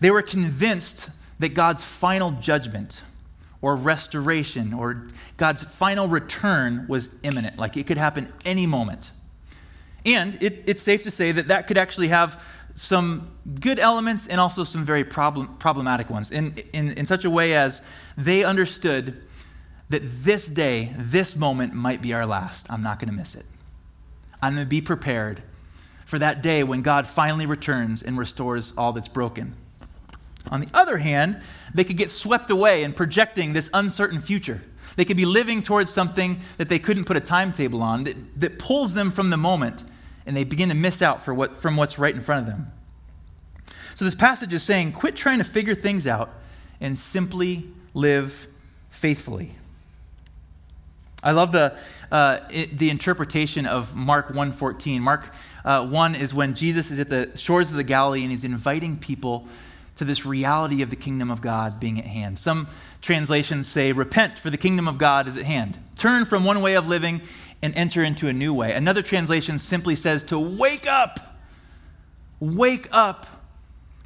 they 0.00 0.10
were 0.10 0.22
convinced 0.22 1.10
that 1.38 1.50
God's 1.50 1.84
final 1.84 2.30
judgment 2.32 3.02
or 3.62 3.76
restoration 3.76 4.74
or 4.74 5.08
God's 5.36 5.62
final 5.62 6.08
return 6.08 6.86
was 6.88 7.14
imminent. 7.22 7.58
Like 7.58 7.76
it 7.76 7.86
could 7.86 7.96
happen 7.96 8.30
any 8.44 8.66
moment. 8.66 9.12
And 10.04 10.40
it, 10.42 10.64
it's 10.66 10.82
safe 10.82 11.04
to 11.04 11.10
say 11.10 11.32
that 11.32 11.48
that 11.48 11.68
could 11.68 11.78
actually 11.78 12.08
have 12.08 12.42
some 12.74 13.30
good 13.60 13.78
elements 13.78 14.26
and 14.26 14.40
also 14.40 14.64
some 14.64 14.84
very 14.84 15.04
problem, 15.04 15.56
problematic 15.58 16.10
ones 16.10 16.30
in, 16.30 16.54
in, 16.72 16.90
in 16.92 17.06
such 17.06 17.24
a 17.24 17.30
way 17.30 17.54
as 17.54 17.86
they 18.16 18.44
understood 18.44 19.22
that 19.90 20.02
this 20.02 20.48
day, 20.48 20.92
this 20.96 21.36
moment 21.36 21.74
might 21.74 22.02
be 22.02 22.14
our 22.14 22.26
last. 22.26 22.70
I'm 22.70 22.82
not 22.82 22.98
going 22.98 23.10
to 23.10 23.14
miss 23.14 23.34
it. 23.34 23.44
I'm 24.42 24.54
going 24.54 24.66
to 24.66 24.68
be 24.68 24.80
prepared 24.80 25.42
for 26.06 26.18
that 26.18 26.42
day 26.42 26.64
when 26.64 26.82
God 26.82 27.06
finally 27.06 27.46
returns 27.46 28.02
and 28.02 28.18
restores 28.18 28.72
all 28.76 28.92
that's 28.92 29.08
broken. 29.08 29.54
On 30.52 30.60
the 30.60 30.68
other 30.74 30.98
hand, 30.98 31.40
they 31.74 31.82
could 31.82 31.96
get 31.96 32.10
swept 32.10 32.50
away 32.50 32.84
in 32.84 32.92
projecting 32.92 33.54
this 33.54 33.70
uncertain 33.72 34.20
future. 34.20 34.62
They 34.96 35.06
could 35.06 35.16
be 35.16 35.24
living 35.24 35.62
towards 35.62 35.90
something 35.90 36.40
that 36.58 36.68
they 36.68 36.78
couldn't 36.78 37.06
put 37.06 37.16
a 37.16 37.20
timetable 37.20 37.82
on 37.82 38.04
that, 38.04 38.40
that 38.40 38.58
pulls 38.58 38.92
them 38.92 39.10
from 39.10 39.30
the 39.30 39.38
moment, 39.38 39.82
and 40.26 40.36
they 40.36 40.44
begin 40.44 40.68
to 40.68 40.74
miss 40.74 41.00
out 41.00 41.24
for 41.24 41.32
what, 41.32 41.56
from 41.56 41.78
what's 41.78 41.98
right 41.98 42.14
in 42.14 42.20
front 42.20 42.46
of 42.46 42.54
them. 42.54 42.70
So, 43.94 44.04
this 44.04 44.14
passage 44.14 44.52
is 44.52 44.62
saying 44.62 44.92
quit 44.92 45.16
trying 45.16 45.38
to 45.38 45.44
figure 45.44 45.74
things 45.74 46.06
out 46.06 46.28
and 46.82 46.98
simply 46.98 47.66
live 47.94 48.46
faithfully. 48.90 49.52
I 51.22 51.32
love 51.32 51.52
the, 51.52 51.78
uh, 52.10 52.40
it, 52.50 52.78
the 52.78 52.90
interpretation 52.90 53.64
of 53.64 53.96
Mark 53.96 54.28
1.14. 54.28 55.00
Mark 55.00 55.32
uh, 55.64 55.86
1 55.86 56.14
is 56.14 56.34
when 56.34 56.52
Jesus 56.52 56.90
is 56.90 57.00
at 57.00 57.08
the 57.08 57.34
shores 57.38 57.70
of 57.70 57.78
the 57.78 57.84
Galilee 57.84 58.20
and 58.20 58.30
he's 58.30 58.44
inviting 58.44 58.98
people 58.98 59.48
to 59.96 60.04
this 60.04 60.24
reality 60.24 60.82
of 60.82 60.90
the 60.90 60.96
kingdom 60.96 61.30
of 61.30 61.40
God 61.40 61.78
being 61.78 61.98
at 61.98 62.06
hand. 62.06 62.38
Some 62.38 62.68
translations 63.00 63.66
say, 63.68 63.92
Repent, 63.92 64.38
for 64.38 64.50
the 64.50 64.56
kingdom 64.56 64.88
of 64.88 64.98
God 64.98 65.28
is 65.28 65.36
at 65.36 65.44
hand. 65.44 65.78
Turn 65.96 66.24
from 66.24 66.44
one 66.44 66.62
way 66.62 66.74
of 66.74 66.88
living 66.88 67.20
and 67.62 67.74
enter 67.76 68.02
into 68.02 68.28
a 68.28 68.32
new 68.32 68.52
way. 68.52 68.72
Another 68.72 69.02
translation 69.02 69.58
simply 69.58 69.94
says 69.94 70.24
to 70.24 70.38
wake 70.38 70.88
up, 70.88 71.20
wake 72.40 72.88
up 72.90 73.26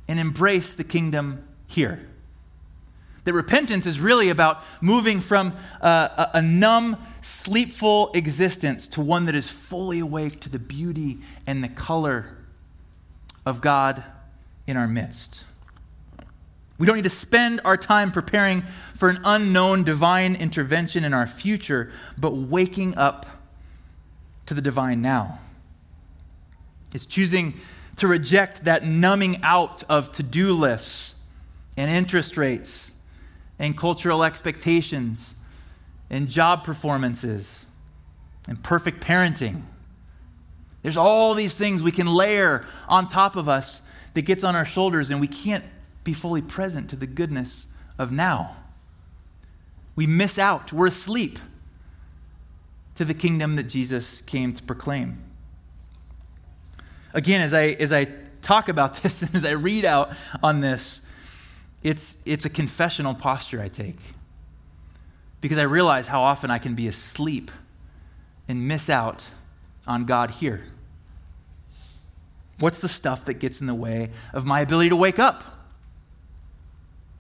and 0.08 0.20
embrace 0.20 0.74
the 0.74 0.84
kingdom 0.84 1.46
here. 1.66 2.00
That 3.24 3.32
repentance 3.32 3.86
is 3.86 3.98
really 3.98 4.30
about 4.30 4.62
moving 4.80 5.20
from 5.20 5.52
uh, 5.80 6.28
a, 6.34 6.38
a 6.38 6.42
numb, 6.42 6.96
sleepful 7.22 8.12
existence 8.14 8.86
to 8.88 9.00
one 9.00 9.24
that 9.24 9.34
is 9.34 9.50
fully 9.50 9.98
awake 9.98 10.40
to 10.42 10.48
the 10.48 10.60
beauty 10.60 11.18
and 11.44 11.64
the 11.64 11.68
color 11.68 12.36
of 13.44 13.60
God 13.60 14.04
in 14.66 14.76
our 14.76 14.86
midst. 14.86 15.44
We 16.78 16.86
don't 16.86 16.96
need 16.96 17.04
to 17.04 17.10
spend 17.10 17.60
our 17.64 17.76
time 17.76 18.12
preparing 18.12 18.62
for 18.94 19.08
an 19.08 19.20
unknown 19.24 19.84
divine 19.84 20.34
intervention 20.34 21.04
in 21.04 21.14
our 21.14 21.26
future, 21.26 21.90
but 22.18 22.32
waking 22.32 22.96
up 22.98 23.26
to 24.46 24.54
the 24.54 24.60
divine 24.60 25.00
now. 25.02 25.38
It's 26.92 27.06
choosing 27.06 27.54
to 27.96 28.08
reject 28.08 28.64
that 28.64 28.84
numbing 28.84 29.38
out 29.42 29.82
of 29.84 30.12
to 30.12 30.22
do 30.22 30.52
lists 30.52 31.22
and 31.76 31.90
interest 31.90 32.36
rates 32.36 32.94
and 33.58 33.76
cultural 33.76 34.22
expectations 34.22 35.38
and 36.10 36.28
job 36.28 36.62
performances 36.62 37.66
and 38.48 38.62
perfect 38.62 39.00
parenting. 39.00 39.62
There's 40.82 40.96
all 40.96 41.34
these 41.34 41.58
things 41.58 41.82
we 41.82 41.90
can 41.90 42.06
layer 42.06 42.64
on 42.88 43.08
top 43.08 43.34
of 43.34 43.48
us 43.48 43.90
that 44.14 44.22
gets 44.22 44.44
on 44.44 44.54
our 44.54 44.64
shoulders, 44.64 45.10
and 45.10 45.20
we 45.20 45.26
can't 45.26 45.64
be 46.06 46.14
fully 46.14 46.40
present 46.40 46.88
to 46.90 46.96
the 46.96 47.06
goodness 47.06 47.76
of 47.98 48.10
now. 48.10 48.56
We 49.96 50.06
miss 50.06 50.38
out, 50.38 50.72
we're 50.72 50.86
asleep 50.86 51.38
to 52.94 53.04
the 53.04 53.12
kingdom 53.12 53.56
that 53.56 53.64
Jesus 53.64 54.22
came 54.22 54.54
to 54.54 54.62
proclaim. 54.62 55.22
Again, 57.12 57.40
as 57.40 57.52
I, 57.52 57.64
as 57.80 57.92
I 57.92 58.06
talk 58.40 58.68
about 58.68 58.94
this 59.02 59.22
and 59.22 59.34
as 59.34 59.44
I 59.44 59.52
read 59.52 59.84
out 59.84 60.12
on 60.42 60.60
this, 60.60 61.02
it's, 61.82 62.22
it's 62.24 62.44
a 62.44 62.50
confessional 62.50 63.14
posture 63.14 63.60
I 63.60 63.68
take 63.68 63.98
because 65.40 65.58
I 65.58 65.64
realize 65.64 66.06
how 66.06 66.22
often 66.22 66.50
I 66.50 66.58
can 66.58 66.74
be 66.74 66.88
asleep 66.88 67.50
and 68.48 68.68
miss 68.68 68.88
out 68.88 69.30
on 69.86 70.04
God 70.04 70.30
here. 70.30 70.62
What's 72.58 72.80
the 72.80 72.88
stuff 72.88 73.24
that 73.26 73.34
gets 73.34 73.60
in 73.60 73.66
the 73.66 73.74
way 73.74 74.10
of 74.32 74.46
my 74.46 74.60
ability 74.60 74.90
to 74.90 74.96
wake 74.96 75.18
up? 75.18 75.55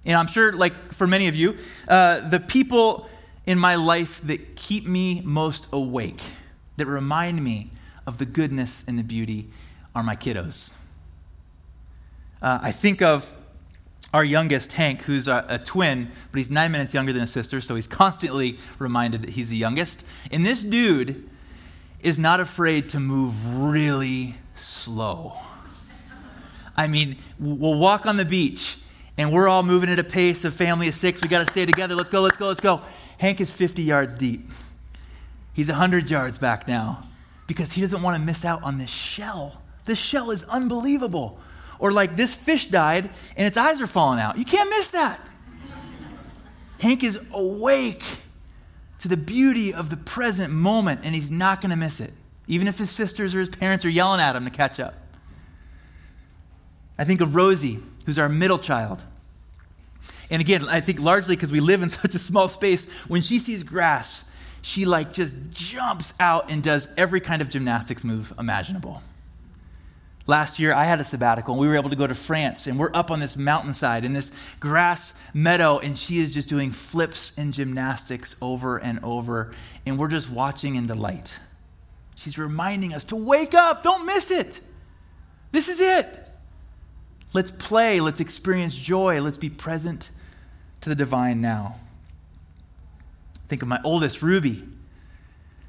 And 0.06 0.16
I'm 0.16 0.28
sure, 0.28 0.52
like 0.52 0.72
for 0.94 1.06
many 1.06 1.26
of 1.26 1.34
you, 1.34 1.56
uh, 1.88 2.26
the 2.28 2.38
people 2.38 3.10
in 3.44 3.58
my 3.58 3.74
life 3.74 4.20
that 4.22 4.54
keep 4.54 4.86
me 4.86 5.20
most 5.24 5.68
awake, 5.72 6.22
that 6.76 6.86
remind 6.86 7.42
me 7.42 7.72
of 8.06 8.18
the 8.18 8.24
goodness 8.24 8.84
and 8.86 8.98
the 8.98 9.02
beauty, 9.02 9.50
are 9.94 10.04
my 10.04 10.14
kiddos. 10.14 10.74
Uh, 12.40 12.60
I 12.62 12.70
think 12.70 13.02
of 13.02 13.34
our 14.14 14.24
youngest, 14.24 14.72
Hank, 14.72 15.02
who's 15.02 15.26
a, 15.26 15.44
a, 15.48 15.58
twin, 15.58 16.10
but 16.30 16.38
he's 16.38 16.50
nine 16.50 16.70
minutes 16.70 16.94
younger 16.94 17.12
than 17.12 17.22
his 17.22 17.32
sister, 17.32 17.60
so 17.60 17.74
he's 17.74 17.86
constantly 17.88 18.58
reminded 18.78 19.22
that 19.22 19.30
he's 19.30 19.50
the 19.50 19.56
youngest. 19.56 20.06
And 20.30 20.46
this 20.46 20.62
dude 20.62 21.28
is 22.00 22.18
not 22.18 22.38
afraid 22.38 22.90
to 22.90 23.00
move 23.00 23.34
really 23.56 24.36
slow. 24.54 25.36
I 26.76 26.86
mean, 26.86 27.16
we'll 27.40 27.78
walk 27.78 28.06
on 28.06 28.18
the 28.18 28.24
beach 28.24 28.78
and 29.18 29.32
we're 29.32 29.48
all 29.48 29.62
moving 29.62 29.88
at 29.88 29.98
a 29.98 30.04
pace 30.04 30.44
of 30.44 30.54
family 30.54 30.88
of 30.88 30.94
six. 30.94 31.22
We 31.22 31.28
got 31.28 31.40
to 31.40 31.50
stay 31.50 31.66
together. 31.66 31.94
Let's 31.94 32.10
go, 32.10 32.20
let's 32.20 32.36
go, 32.36 32.48
let's 32.48 32.60
go. 32.60 32.82
Hank 33.18 33.40
is 33.40 33.50
50 33.50 33.82
yards 33.82 34.14
deep. 34.14 34.42
He's 35.54 35.68
100 35.68 36.10
yards 36.10 36.36
back 36.36 36.68
now 36.68 37.08
because 37.46 37.72
he 37.72 37.80
doesn't 37.80 38.02
want 38.02 38.16
to 38.16 38.22
miss 38.22 38.44
out 38.44 38.62
on 38.62 38.76
this 38.78 38.90
shell. 38.90 39.62
This 39.86 39.98
shell 39.98 40.30
is 40.30 40.44
unbelievable. 40.44 41.38
Or 41.78 41.92
like 41.92 42.16
this 42.16 42.34
fish 42.34 42.66
died 42.66 43.08
and 43.36 43.46
its 43.46 43.56
eyes 43.56 43.80
are 43.80 43.86
falling 43.86 44.20
out. 44.20 44.36
You 44.36 44.44
can't 44.44 44.68
miss 44.68 44.90
that. 44.90 45.20
Hank 46.78 47.02
is 47.02 47.26
awake 47.32 48.02
to 48.98 49.08
the 49.08 49.16
beauty 49.16 49.72
of 49.72 49.88
the 49.88 49.96
present 49.96 50.52
moment 50.52 51.00
and 51.04 51.14
he's 51.14 51.30
not 51.30 51.62
going 51.62 51.70
to 51.70 51.76
miss 51.76 52.00
it, 52.00 52.12
even 52.48 52.68
if 52.68 52.76
his 52.76 52.90
sisters 52.90 53.34
or 53.34 53.40
his 53.40 53.48
parents 53.48 53.84
are 53.84 53.90
yelling 53.90 54.20
at 54.20 54.36
him 54.36 54.44
to 54.44 54.50
catch 54.50 54.78
up. 54.78 54.94
I 56.98 57.04
think 57.04 57.20
of 57.20 57.34
Rosie, 57.34 57.78
who's 58.06 58.18
our 58.18 58.28
middle 58.28 58.58
child. 58.58 59.02
And 60.30 60.40
again, 60.40 60.64
I 60.68 60.80
think 60.80 61.00
largely 61.00 61.36
because 61.36 61.52
we 61.52 61.60
live 61.60 61.82
in 61.82 61.88
such 61.90 62.14
a 62.14 62.18
small 62.18 62.48
space, 62.48 62.90
when 63.08 63.20
she 63.20 63.38
sees 63.38 63.62
grass, 63.62 64.34
she 64.62 64.84
like 64.84 65.12
just 65.12 65.52
jumps 65.52 66.14
out 66.18 66.50
and 66.50 66.62
does 66.62 66.92
every 66.96 67.20
kind 67.20 67.42
of 67.42 67.50
gymnastics 67.50 68.02
move 68.02 68.32
imaginable. 68.38 69.02
Last 70.28 70.58
year, 70.58 70.74
I 70.74 70.84
had 70.84 70.98
a 70.98 71.04
sabbatical, 71.04 71.54
and 71.54 71.60
we 71.60 71.68
were 71.68 71.76
able 71.76 71.90
to 71.90 71.96
go 71.96 72.06
to 72.06 72.14
France, 72.14 72.66
and 72.66 72.80
we're 72.80 72.90
up 72.92 73.12
on 73.12 73.20
this 73.20 73.36
mountainside 73.36 74.04
in 74.04 74.12
this 74.12 74.32
grass 74.58 75.22
meadow, 75.32 75.78
and 75.78 75.96
she 75.96 76.18
is 76.18 76.32
just 76.32 76.48
doing 76.48 76.72
flips 76.72 77.38
and 77.38 77.54
gymnastics 77.54 78.34
over 78.42 78.78
and 78.78 78.98
over, 79.04 79.54
and 79.86 79.96
we're 79.96 80.08
just 80.08 80.28
watching 80.28 80.74
in 80.74 80.88
delight. 80.88 81.38
She's 82.16 82.38
reminding 82.38 82.92
us 82.92 83.04
to 83.04 83.16
wake 83.16 83.54
up, 83.54 83.84
don't 83.84 84.04
miss 84.04 84.32
it. 84.32 84.60
This 85.52 85.68
is 85.68 85.80
it. 85.80 86.25
Let's 87.36 87.50
play, 87.50 88.00
let's 88.00 88.20
experience 88.20 88.74
joy, 88.74 89.20
let's 89.20 89.38
be 89.38 89.50
present 89.50 90.10
to 90.80 90.88
the 90.88 90.94
divine 90.94 91.40
now. 91.40 91.76
Think 93.48 93.62
of 93.62 93.68
my 93.68 93.78
oldest, 93.84 94.22
Ruby, 94.22 94.62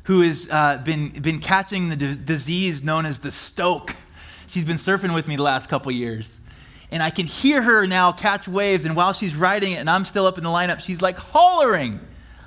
who 0.04 0.22
has 0.22 0.50
uh, 0.52 0.82
been, 0.84 1.10
been 1.10 1.40
catching 1.40 1.90
the 1.90 1.96
d- 1.96 2.16
disease 2.26 2.84
known 2.84 3.06
as 3.06 3.20
the 3.20 3.32
stoke 3.32 3.96
She's 4.48 4.64
been 4.64 4.78
surfing 4.78 5.14
with 5.14 5.28
me 5.28 5.36
the 5.36 5.44
last 5.44 5.70
couple 5.70 5.92
years. 5.92 6.40
And 6.90 7.04
I 7.04 7.10
can 7.10 7.26
hear 7.26 7.62
her 7.62 7.86
now 7.86 8.14
catch 8.14 8.48
waves. 8.48 8.86
And 8.86 8.96
while 8.96 9.12
she's 9.12 9.36
riding 9.36 9.74
it 9.74 9.80
and 9.80 9.90
I'm 9.90 10.06
still 10.06 10.26
up 10.26 10.38
in 10.38 10.46
the 10.46 10.50
lineup, 10.50 10.80
she's 10.80 11.02
like 11.02 11.18
hollering 11.18 12.00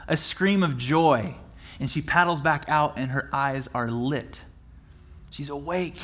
a 0.09 0.16
scream 0.16 0.62
of 0.62 0.78
joy. 0.78 1.35
And 1.78 1.90
she 1.90 2.02
paddles 2.02 2.40
back 2.40 2.64
out, 2.68 2.98
and 2.98 3.11
her 3.11 3.28
eyes 3.33 3.68
are 3.74 3.90
lit. 3.90 4.40
She's 5.30 5.48
awake. 5.48 6.00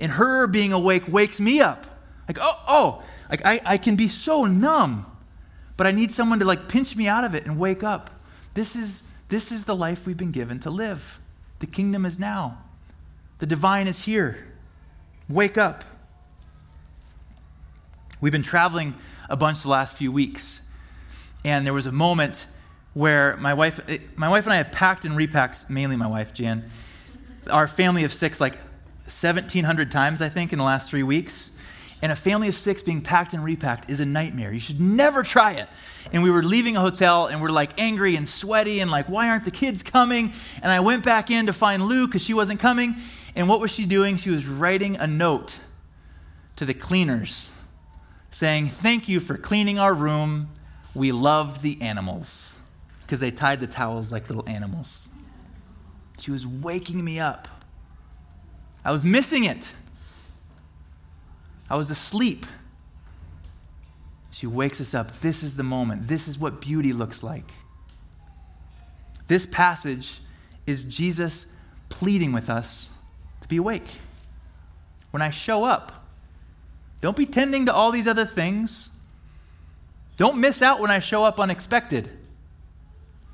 And 0.00 0.12
her 0.12 0.46
being 0.46 0.72
awake 0.72 1.04
wakes 1.08 1.40
me 1.40 1.60
up. 1.60 1.86
Like, 2.28 2.38
oh, 2.40 2.62
oh, 2.68 3.02
like 3.30 3.42
I, 3.44 3.60
I 3.64 3.76
can 3.76 3.96
be 3.96 4.08
so 4.08 4.44
numb, 4.44 5.06
but 5.76 5.86
I 5.86 5.92
need 5.92 6.10
someone 6.10 6.38
to 6.40 6.44
like 6.44 6.68
pinch 6.68 6.96
me 6.96 7.08
out 7.08 7.24
of 7.24 7.34
it 7.34 7.46
and 7.46 7.58
wake 7.58 7.82
up. 7.82 8.10
This 8.54 8.74
is, 8.74 9.08
this 9.28 9.52
is 9.52 9.64
the 9.64 9.76
life 9.76 10.06
we've 10.06 10.16
been 10.16 10.32
given 10.32 10.58
to 10.60 10.70
live. 10.70 11.18
The 11.60 11.66
kingdom 11.66 12.04
is 12.04 12.18
now, 12.18 12.58
the 13.38 13.46
divine 13.46 13.86
is 13.86 14.04
here. 14.04 14.46
Wake 15.28 15.58
up. 15.58 15.84
We've 18.20 18.32
been 18.32 18.42
traveling 18.42 18.94
a 19.28 19.36
bunch 19.36 19.62
the 19.62 19.68
last 19.68 19.96
few 19.96 20.10
weeks, 20.10 20.70
and 21.44 21.66
there 21.66 21.74
was 21.74 21.86
a 21.86 21.92
moment 21.92 22.46
where 22.94 23.36
my 23.36 23.52
wife, 23.52 23.80
my 24.16 24.28
wife 24.28 24.46
and 24.46 24.54
I 24.54 24.56
have 24.56 24.72
packed 24.72 25.04
and 25.04 25.16
repacked, 25.16 25.68
mainly 25.68 25.96
my 25.96 26.06
wife, 26.06 26.32
Jan, 26.32 26.70
our 27.50 27.68
family 27.68 28.04
of 28.04 28.12
six 28.12 28.40
like 28.40 28.54
1,700 29.06 29.90
times, 29.90 30.22
I 30.22 30.28
think, 30.28 30.52
in 30.52 30.58
the 30.58 30.64
last 30.64 30.90
three 30.90 31.02
weeks. 31.02 31.55
And 32.02 32.12
a 32.12 32.16
family 32.16 32.48
of 32.48 32.54
six 32.54 32.82
being 32.82 33.00
packed 33.00 33.32
and 33.32 33.42
repacked 33.42 33.90
is 33.90 34.00
a 34.00 34.06
nightmare. 34.06 34.52
You 34.52 34.60
should 34.60 34.80
never 34.80 35.22
try 35.22 35.52
it. 35.52 35.68
And 36.12 36.22
we 36.22 36.30
were 36.30 36.42
leaving 36.42 36.76
a 36.76 36.80
hotel 36.80 37.26
and 37.26 37.40
we're 37.40 37.48
like 37.48 37.80
angry 37.80 38.16
and 38.16 38.28
sweaty 38.28 38.80
and 38.80 38.90
like, 38.90 39.08
why 39.08 39.28
aren't 39.30 39.44
the 39.44 39.50
kids 39.50 39.82
coming? 39.82 40.32
And 40.62 40.70
I 40.70 40.80
went 40.80 41.04
back 41.04 41.30
in 41.30 41.46
to 41.46 41.52
find 41.52 41.86
Lou 41.86 42.06
because 42.06 42.22
she 42.22 42.34
wasn't 42.34 42.60
coming. 42.60 42.96
And 43.34 43.48
what 43.48 43.60
was 43.60 43.72
she 43.72 43.86
doing? 43.86 44.16
She 44.16 44.30
was 44.30 44.46
writing 44.46 44.96
a 44.96 45.06
note 45.06 45.58
to 46.56 46.64
the 46.64 46.74
cleaners 46.74 47.58
saying, 48.30 48.68
Thank 48.68 49.08
you 49.08 49.20
for 49.20 49.36
cleaning 49.36 49.78
our 49.78 49.94
room. 49.94 50.50
We 50.94 51.12
loved 51.12 51.62
the 51.62 51.80
animals 51.82 52.58
because 53.02 53.20
they 53.20 53.30
tied 53.30 53.60
the 53.60 53.66
towels 53.66 54.12
like 54.12 54.28
little 54.28 54.48
animals. 54.48 55.10
She 56.18 56.30
was 56.30 56.46
waking 56.46 57.04
me 57.04 57.20
up. 57.20 57.48
I 58.84 58.92
was 58.92 59.04
missing 59.04 59.44
it. 59.44 59.74
I 61.68 61.76
was 61.76 61.90
asleep. 61.90 62.46
She 64.30 64.46
wakes 64.46 64.80
us 64.80 64.94
up. 64.94 65.20
This 65.20 65.42
is 65.42 65.56
the 65.56 65.62
moment. 65.62 66.08
This 66.08 66.28
is 66.28 66.38
what 66.38 66.60
beauty 66.60 66.92
looks 66.92 67.22
like. 67.22 67.50
This 69.28 69.46
passage 69.46 70.20
is 70.66 70.82
Jesus 70.82 71.54
pleading 71.88 72.32
with 72.32 72.50
us 72.50 72.96
to 73.40 73.48
be 73.48 73.56
awake. 73.56 73.86
When 75.10 75.22
I 75.22 75.30
show 75.30 75.64
up, 75.64 76.04
don't 77.00 77.16
be 77.16 77.26
tending 77.26 77.66
to 77.66 77.72
all 77.72 77.90
these 77.92 78.06
other 78.06 78.26
things. 78.26 79.00
Don't 80.16 80.40
miss 80.40 80.62
out 80.62 80.80
when 80.80 80.90
I 80.90 80.98
show 80.98 81.24
up 81.24 81.40
unexpected. 81.40 82.08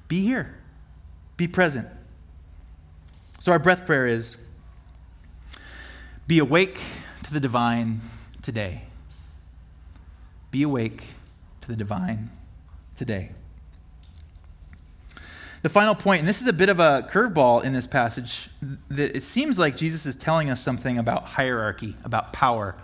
Be 0.08 0.22
here, 0.22 0.54
be 1.36 1.48
present. 1.48 1.88
So, 3.40 3.50
our 3.50 3.58
breath 3.58 3.86
prayer 3.86 4.06
is 4.06 4.36
be 6.26 6.38
awake 6.38 6.80
to 7.24 7.32
the 7.32 7.40
divine 7.40 8.00
today. 8.42 8.82
Be 10.50 10.62
awake 10.62 11.04
to 11.62 11.68
the 11.68 11.76
divine 11.76 12.30
today. 12.96 13.30
The 15.62 15.68
final 15.68 15.94
point, 15.94 16.20
and 16.20 16.28
this 16.28 16.40
is 16.40 16.48
a 16.48 16.52
bit 16.52 16.68
of 16.68 16.80
a 16.80 17.08
curveball 17.08 17.62
in 17.62 17.72
this 17.72 17.86
passage, 17.86 18.50
that 18.88 19.16
it 19.16 19.22
seems 19.22 19.60
like 19.60 19.76
Jesus 19.76 20.06
is 20.06 20.16
telling 20.16 20.50
us 20.50 20.60
something 20.60 20.98
about 20.98 21.22
hierarchy, 21.24 21.96
about 22.04 22.32
power, 22.32 22.74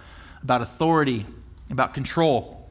about 0.45 0.63
authority, 0.63 1.27
about 1.71 1.93
control. 1.93 2.69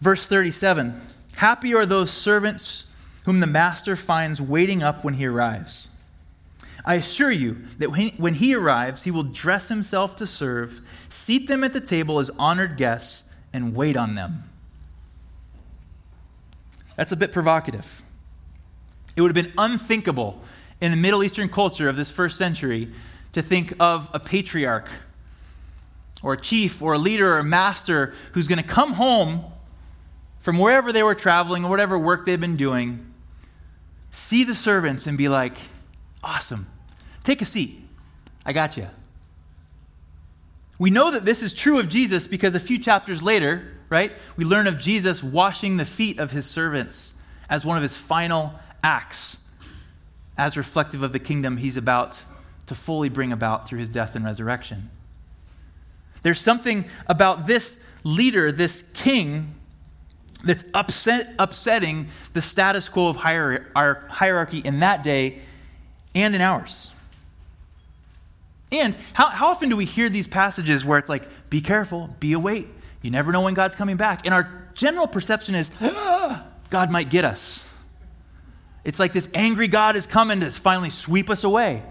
Verse 0.00 0.26
37 0.26 1.00
Happy 1.36 1.74
are 1.74 1.86
those 1.86 2.10
servants 2.10 2.84
whom 3.24 3.40
the 3.40 3.46
master 3.46 3.96
finds 3.96 4.42
waiting 4.42 4.82
up 4.82 5.02
when 5.02 5.14
he 5.14 5.24
arrives. 5.24 5.88
I 6.90 6.94
assure 6.94 7.30
you 7.30 7.58
that 7.78 7.90
when 8.18 8.34
he 8.34 8.52
arrives, 8.56 9.04
he 9.04 9.12
will 9.12 9.22
dress 9.22 9.68
himself 9.68 10.16
to 10.16 10.26
serve, 10.26 10.80
seat 11.08 11.46
them 11.46 11.62
at 11.62 11.72
the 11.72 11.80
table 11.80 12.18
as 12.18 12.30
honored 12.36 12.76
guests, 12.76 13.32
and 13.52 13.76
wait 13.76 13.96
on 13.96 14.16
them. 14.16 14.50
That's 16.96 17.12
a 17.12 17.16
bit 17.16 17.30
provocative. 17.30 18.02
It 19.14 19.20
would 19.20 19.36
have 19.36 19.44
been 19.44 19.54
unthinkable 19.56 20.42
in 20.80 20.90
the 20.90 20.96
Middle 20.96 21.22
Eastern 21.22 21.48
culture 21.48 21.88
of 21.88 21.94
this 21.94 22.10
first 22.10 22.36
century 22.36 22.88
to 23.34 23.40
think 23.40 23.72
of 23.78 24.10
a 24.12 24.18
patriarch 24.18 24.90
or 26.24 26.32
a 26.32 26.40
chief 26.40 26.82
or 26.82 26.94
a 26.94 26.98
leader 26.98 27.34
or 27.34 27.38
a 27.38 27.44
master 27.44 28.14
who's 28.32 28.48
going 28.48 28.60
to 28.60 28.66
come 28.66 28.94
home 28.94 29.44
from 30.40 30.58
wherever 30.58 30.92
they 30.92 31.04
were 31.04 31.14
traveling 31.14 31.64
or 31.64 31.70
whatever 31.70 31.96
work 31.96 32.26
they've 32.26 32.40
been 32.40 32.56
doing, 32.56 33.14
see 34.10 34.42
the 34.42 34.56
servants 34.56 35.06
and 35.06 35.16
be 35.16 35.28
like, 35.28 35.56
awesome, 36.24 36.66
take 37.30 37.42
a 37.42 37.44
seat. 37.44 37.78
I 38.44 38.52
got 38.52 38.76
you. 38.76 38.86
We 40.80 40.90
know 40.90 41.12
that 41.12 41.24
this 41.24 41.42
is 41.42 41.52
true 41.52 41.78
of 41.78 41.88
Jesus 41.88 42.26
because 42.26 42.56
a 42.56 42.60
few 42.60 42.78
chapters 42.78 43.22
later, 43.22 43.76
right? 43.88 44.12
We 44.36 44.44
learn 44.44 44.66
of 44.66 44.78
Jesus 44.78 45.22
washing 45.22 45.76
the 45.76 45.84
feet 45.84 46.18
of 46.18 46.32
his 46.32 46.46
servants 46.46 47.14
as 47.48 47.64
one 47.64 47.76
of 47.76 47.82
his 47.82 47.96
final 47.96 48.54
acts, 48.82 49.48
as 50.36 50.56
reflective 50.56 51.04
of 51.04 51.12
the 51.12 51.18
kingdom 51.20 51.58
he's 51.58 51.76
about 51.76 52.24
to 52.66 52.74
fully 52.74 53.08
bring 53.08 53.30
about 53.30 53.68
through 53.68 53.78
his 53.78 53.88
death 53.88 54.16
and 54.16 54.24
resurrection. 54.24 54.90
There's 56.22 56.40
something 56.40 56.84
about 57.06 57.46
this 57.46 57.84
leader, 58.02 58.50
this 58.50 58.90
king, 58.92 59.54
that's 60.42 60.64
upset, 60.72 61.34
upsetting 61.38 62.08
the 62.32 62.40
status 62.40 62.88
quo 62.88 63.08
of 63.08 63.16
hierarchy 63.16 64.58
in 64.58 64.80
that 64.80 65.04
day 65.04 65.38
and 66.14 66.34
in 66.34 66.40
ours. 66.40 66.92
And 68.72 68.96
how, 69.14 69.26
how 69.26 69.48
often 69.48 69.68
do 69.68 69.76
we 69.76 69.84
hear 69.84 70.08
these 70.08 70.26
passages 70.26 70.84
where 70.84 70.98
it's 70.98 71.08
like, 71.08 71.22
be 71.50 71.60
careful, 71.60 72.14
be 72.20 72.32
awake, 72.32 72.68
you 73.02 73.10
never 73.10 73.32
know 73.32 73.42
when 73.42 73.54
God's 73.54 73.74
coming 73.74 73.96
back. 73.96 74.26
And 74.26 74.34
our 74.34 74.48
general 74.74 75.06
perception 75.06 75.54
is, 75.54 75.76
ah, 75.80 76.44
God 76.68 76.90
might 76.90 77.10
get 77.10 77.24
us. 77.24 77.66
It's 78.84 78.98
like 78.98 79.12
this 79.12 79.30
angry 79.34 79.68
God 79.68 79.96
is 79.96 80.06
coming 80.06 80.40
to 80.40 80.50
finally 80.50 80.90
sweep 80.90 81.28
us 81.30 81.44
away. 81.44 81.82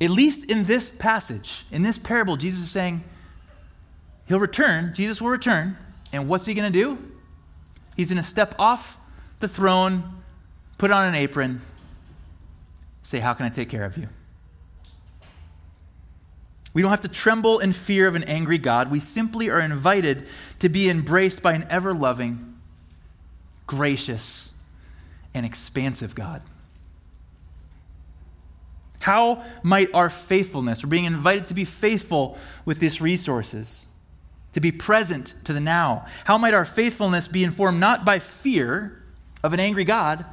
At 0.00 0.10
least 0.10 0.50
in 0.50 0.62
this 0.64 0.90
passage, 0.90 1.66
in 1.72 1.82
this 1.82 1.98
parable, 1.98 2.36
Jesus 2.36 2.62
is 2.62 2.70
saying, 2.70 3.02
He'll 4.26 4.40
return, 4.40 4.92
Jesus 4.94 5.20
will 5.22 5.30
return, 5.30 5.76
and 6.12 6.28
what's 6.28 6.46
he 6.46 6.54
going 6.54 6.70
to 6.70 6.78
do? 6.78 6.98
He's 7.96 8.10
going 8.10 8.22
to 8.22 8.28
step 8.28 8.54
off 8.58 8.98
the 9.40 9.48
throne, 9.48 10.22
put 10.76 10.90
on 10.90 11.08
an 11.08 11.14
apron, 11.14 11.62
say, 13.02 13.18
How 13.18 13.32
can 13.34 13.46
I 13.46 13.48
take 13.48 13.70
care 13.70 13.84
of 13.84 13.96
you? 13.96 14.08
We 16.74 16.82
don't 16.82 16.90
have 16.90 17.00
to 17.00 17.08
tremble 17.08 17.58
in 17.58 17.72
fear 17.72 18.06
of 18.06 18.14
an 18.14 18.24
angry 18.24 18.58
God. 18.58 18.90
We 18.90 19.00
simply 19.00 19.50
are 19.50 19.60
invited 19.60 20.26
to 20.58 20.68
be 20.68 20.90
embraced 20.90 21.42
by 21.42 21.54
an 21.54 21.66
ever 21.70 21.94
loving, 21.94 22.58
gracious, 23.66 24.56
and 25.34 25.46
expansive 25.46 26.14
God. 26.14 26.42
How 29.00 29.42
might 29.62 29.94
our 29.94 30.10
faithfulness, 30.10 30.82
we're 30.82 30.90
being 30.90 31.04
invited 31.04 31.46
to 31.46 31.54
be 31.54 31.64
faithful 31.64 32.36
with 32.64 32.80
these 32.80 33.00
resources, 33.00 33.86
to 34.52 34.60
be 34.60 34.72
present 34.72 35.34
to 35.44 35.52
the 35.52 35.60
now, 35.60 36.06
how 36.24 36.36
might 36.36 36.54
our 36.54 36.64
faithfulness 36.64 37.28
be 37.28 37.44
informed 37.44 37.80
not 37.80 38.04
by 38.04 38.18
fear 38.18 39.02
of 39.42 39.52
an 39.52 39.60
angry 39.60 39.84
God, 39.84 40.24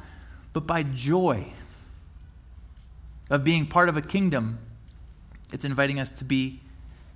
but 0.52 0.66
by 0.66 0.82
joy 0.82 1.46
of 3.30 3.44
being 3.44 3.66
part 3.66 3.88
of 3.88 3.96
a 3.96 4.02
kingdom 4.02 4.58
it's 5.52 5.64
inviting 5.64 6.00
us 6.00 6.10
to 6.12 6.24
be 6.24 6.60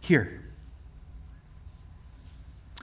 here. 0.01 0.40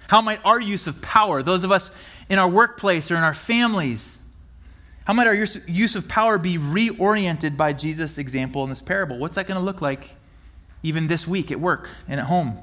How 0.07 0.21
might 0.21 0.39
our 0.45 0.59
use 0.59 0.87
of 0.87 1.01
power, 1.01 1.43
those 1.43 1.63
of 1.63 1.71
us 1.71 1.95
in 2.29 2.39
our 2.39 2.49
workplace 2.49 3.11
or 3.11 3.15
in 3.15 3.23
our 3.23 3.33
families, 3.33 4.23
how 5.05 5.13
might 5.13 5.27
our 5.27 5.33
use 5.33 5.95
of 5.95 6.09
power 6.09 6.37
be 6.37 6.57
reoriented 6.57 7.55
by 7.55 7.73
Jesus' 7.73 8.17
example 8.17 8.63
in 8.63 8.69
this 8.69 8.81
parable? 8.81 9.17
What's 9.17 9.35
that 9.35 9.47
going 9.47 9.59
to 9.59 9.63
look 9.63 9.81
like 9.81 10.15
even 10.83 11.07
this 11.07 11.27
week 11.27 11.51
at 11.51 11.59
work 11.59 11.89
and 12.07 12.19
at 12.19 12.25
home? 12.25 12.57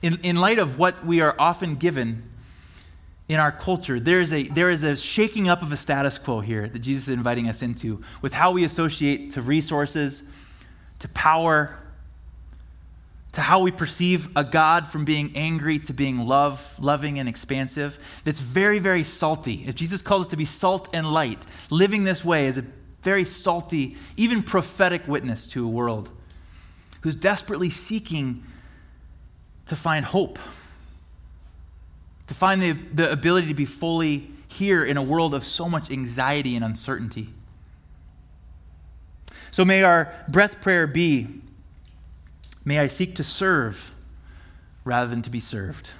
In, 0.00 0.18
in 0.22 0.36
light 0.36 0.58
of 0.58 0.78
what 0.78 1.04
we 1.04 1.20
are 1.20 1.34
often 1.38 1.76
given 1.76 2.22
in 3.28 3.40
our 3.40 3.52
culture, 3.52 3.98
there 3.98 4.20
is, 4.20 4.32
a, 4.32 4.44
there 4.44 4.70
is 4.70 4.84
a 4.84 4.96
shaking 4.96 5.48
up 5.48 5.62
of 5.62 5.72
a 5.72 5.76
status 5.76 6.16
quo 6.16 6.40
here 6.40 6.68
that 6.68 6.78
Jesus 6.78 7.08
is 7.08 7.14
inviting 7.14 7.48
us 7.48 7.60
into 7.60 8.02
with 8.22 8.32
how 8.32 8.52
we 8.52 8.64
associate 8.64 9.32
to 9.32 9.42
resources, 9.42 10.30
to 11.00 11.08
power, 11.08 11.76
to 13.32 13.40
how 13.42 13.60
we 13.60 13.70
perceive 13.70 14.28
a 14.34 14.42
God 14.42 14.88
from 14.88 15.04
being 15.04 15.32
angry 15.34 15.78
to 15.80 15.92
being 15.92 16.26
love, 16.26 16.74
loving 16.78 17.18
and 17.18 17.28
expansive, 17.28 17.98
that's 18.24 18.40
very, 18.40 18.78
very 18.78 19.02
salty. 19.02 19.64
If 19.66 19.74
Jesus 19.74 20.00
calls 20.00 20.22
us 20.22 20.28
to 20.28 20.36
be 20.36 20.46
salt 20.46 20.88
and 20.94 21.12
light, 21.12 21.44
living 21.68 22.04
this 22.04 22.24
way 22.24 22.46
is 22.46 22.58
a 22.58 22.64
very 23.02 23.24
salty, 23.24 23.96
even 24.16 24.42
prophetic 24.42 25.06
witness 25.06 25.46
to 25.48 25.66
a 25.66 25.68
world 25.68 26.10
who's 27.02 27.14
desperately 27.14 27.70
seeking 27.70 28.42
to 29.66 29.76
find 29.76 30.04
hope, 30.04 30.38
to 32.26 32.34
find 32.34 32.62
the, 32.62 32.72
the 32.72 33.12
ability 33.12 33.48
to 33.48 33.54
be 33.54 33.64
fully 33.64 34.30
here 34.48 34.84
in 34.84 34.96
a 34.96 35.02
world 35.02 35.34
of 35.34 35.44
so 35.44 35.68
much 35.68 35.90
anxiety 35.90 36.56
and 36.56 36.64
uncertainty. 36.64 37.28
So 39.50 39.64
may 39.64 39.82
our 39.82 40.12
breath 40.28 40.60
prayer 40.60 40.86
be 40.86 41.42
May 42.66 42.80
I 42.80 42.88
seek 42.88 43.14
to 43.14 43.24
serve 43.24 43.94
rather 44.84 45.08
than 45.08 45.22
to 45.22 45.30
be 45.30 45.38
served. 45.38 45.90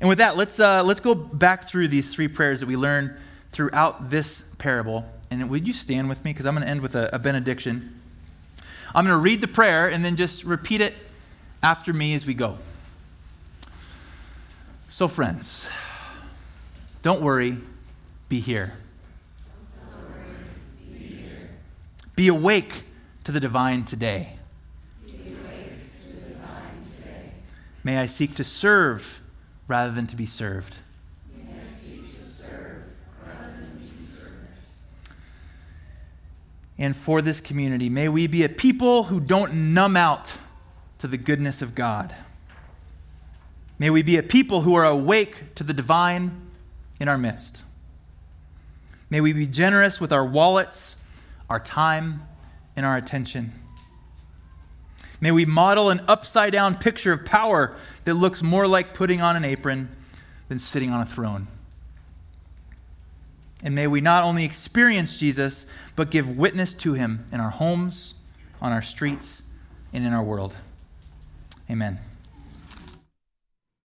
And 0.00 0.08
with 0.08 0.18
that, 0.18 0.36
let's, 0.36 0.60
uh, 0.60 0.84
let's 0.84 1.00
go 1.00 1.14
back 1.14 1.64
through 1.64 1.88
these 1.88 2.14
three 2.14 2.28
prayers 2.28 2.60
that 2.60 2.66
we 2.66 2.76
learned 2.76 3.16
throughout 3.50 4.10
this 4.10 4.54
parable. 4.58 5.06
And 5.30 5.48
would 5.48 5.66
you 5.66 5.72
stand 5.72 6.10
with 6.10 6.22
me? 6.26 6.34
Because 6.34 6.44
I'm 6.44 6.54
going 6.54 6.64
to 6.64 6.70
end 6.70 6.82
with 6.82 6.94
a, 6.94 7.08
a 7.14 7.18
benediction. 7.18 7.98
I'm 8.94 9.06
going 9.06 9.16
to 9.16 9.20
read 9.20 9.40
the 9.40 9.48
prayer 9.48 9.88
and 9.90 10.04
then 10.04 10.14
just 10.14 10.44
repeat 10.44 10.82
it 10.82 10.94
after 11.62 11.94
me 11.94 12.14
as 12.14 12.26
we 12.26 12.34
go. 12.34 12.58
So, 14.90 15.08
friends, 15.08 15.70
don't 17.02 17.22
worry, 17.22 17.56
be 18.28 18.40
here. 18.40 18.74
Be 22.18 22.26
awake 22.26 22.82
to 23.22 23.30
the 23.30 23.38
divine 23.38 23.84
today. 23.84 24.32
May 27.84 27.96
I 27.96 28.06
seek 28.06 28.34
to 28.34 28.42
serve 28.42 29.20
rather 29.68 29.92
than 29.92 30.08
to 30.08 30.16
be 30.16 30.26
served. 30.26 30.78
And 36.76 36.96
for 36.96 37.22
this 37.22 37.40
community, 37.40 37.88
may 37.88 38.08
we 38.08 38.26
be 38.26 38.42
a 38.42 38.48
people 38.48 39.04
who 39.04 39.20
don't 39.20 39.72
numb 39.72 39.96
out 39.96 40.36
to 40.98 41.06
the 41.06 41.18
goodness 41.18 41.62
of 41.62 41.76
God. 41.76 42.12
May 43.78 43.90
we 43.90 44.02
be 44.02 44.16
a 44.16 44.24
people 44.24 44.62
who 44.62 44.74
are 44.74 44.84
awake 44.84 45.54
to 45.54 45.62
the 45.62 45.72
divine 45.72 46.48
in 46.98 47.06
our 47.06 47.16
midst. 47.16 47.62
May 49.08 49.20
we 49.20 49.32
be 49.32 49.46
generous 49.46 50.00
with 50.00 50.12
our 50.12 50.26
wallets 50.26 50.96
our 51.48 51.60
time, 51.60 52.22
and 52.76 52.86
our 52.86 52.96
attention. 52.96 53.52
May 55.20 55.32
we 55.32 55.44
model 55.44 55.90
an 55.90 56.00
upside 56.06 56.52
down 56.52 56.76
picture 56.76 57.12
of 57.12 57.24
power 57.24 57.74
that 58.04 58.14
looks 58.14 58.42
more 58.42 58.66
like 58.66 58.94
putting 58.94 59.20
on 59.20 59.34
an 59.34 59.44
apron 59.44 59.88
than 60.48 60.58
sitting 60.58 60.90
on 60.90 61.00
a 61.00 61.06
throne. 61.06 61.48
And 63.64 63.74
may 63.74 63.88
we 63.88 64.00
not 64.00 64.22
only 64.22 64.44
experience 64.44 65.18
Jesus, 65.18 65.66
but 65.96 66.10
give 66.10 66.36
witness 66.36 66.74
to 66.74 66.94
him 66.94 67.26
in 67.32 67.40
our 67.40 67.50
homes, 67.50 68.14
on 68.62 68.72
our 68.72 68.82
streets, 68.82 69.48
and 69.92 70.06
in 70.06 70.12
our 70.12 70.22
world. 70.22 70.54
Amen. 71.68 71.98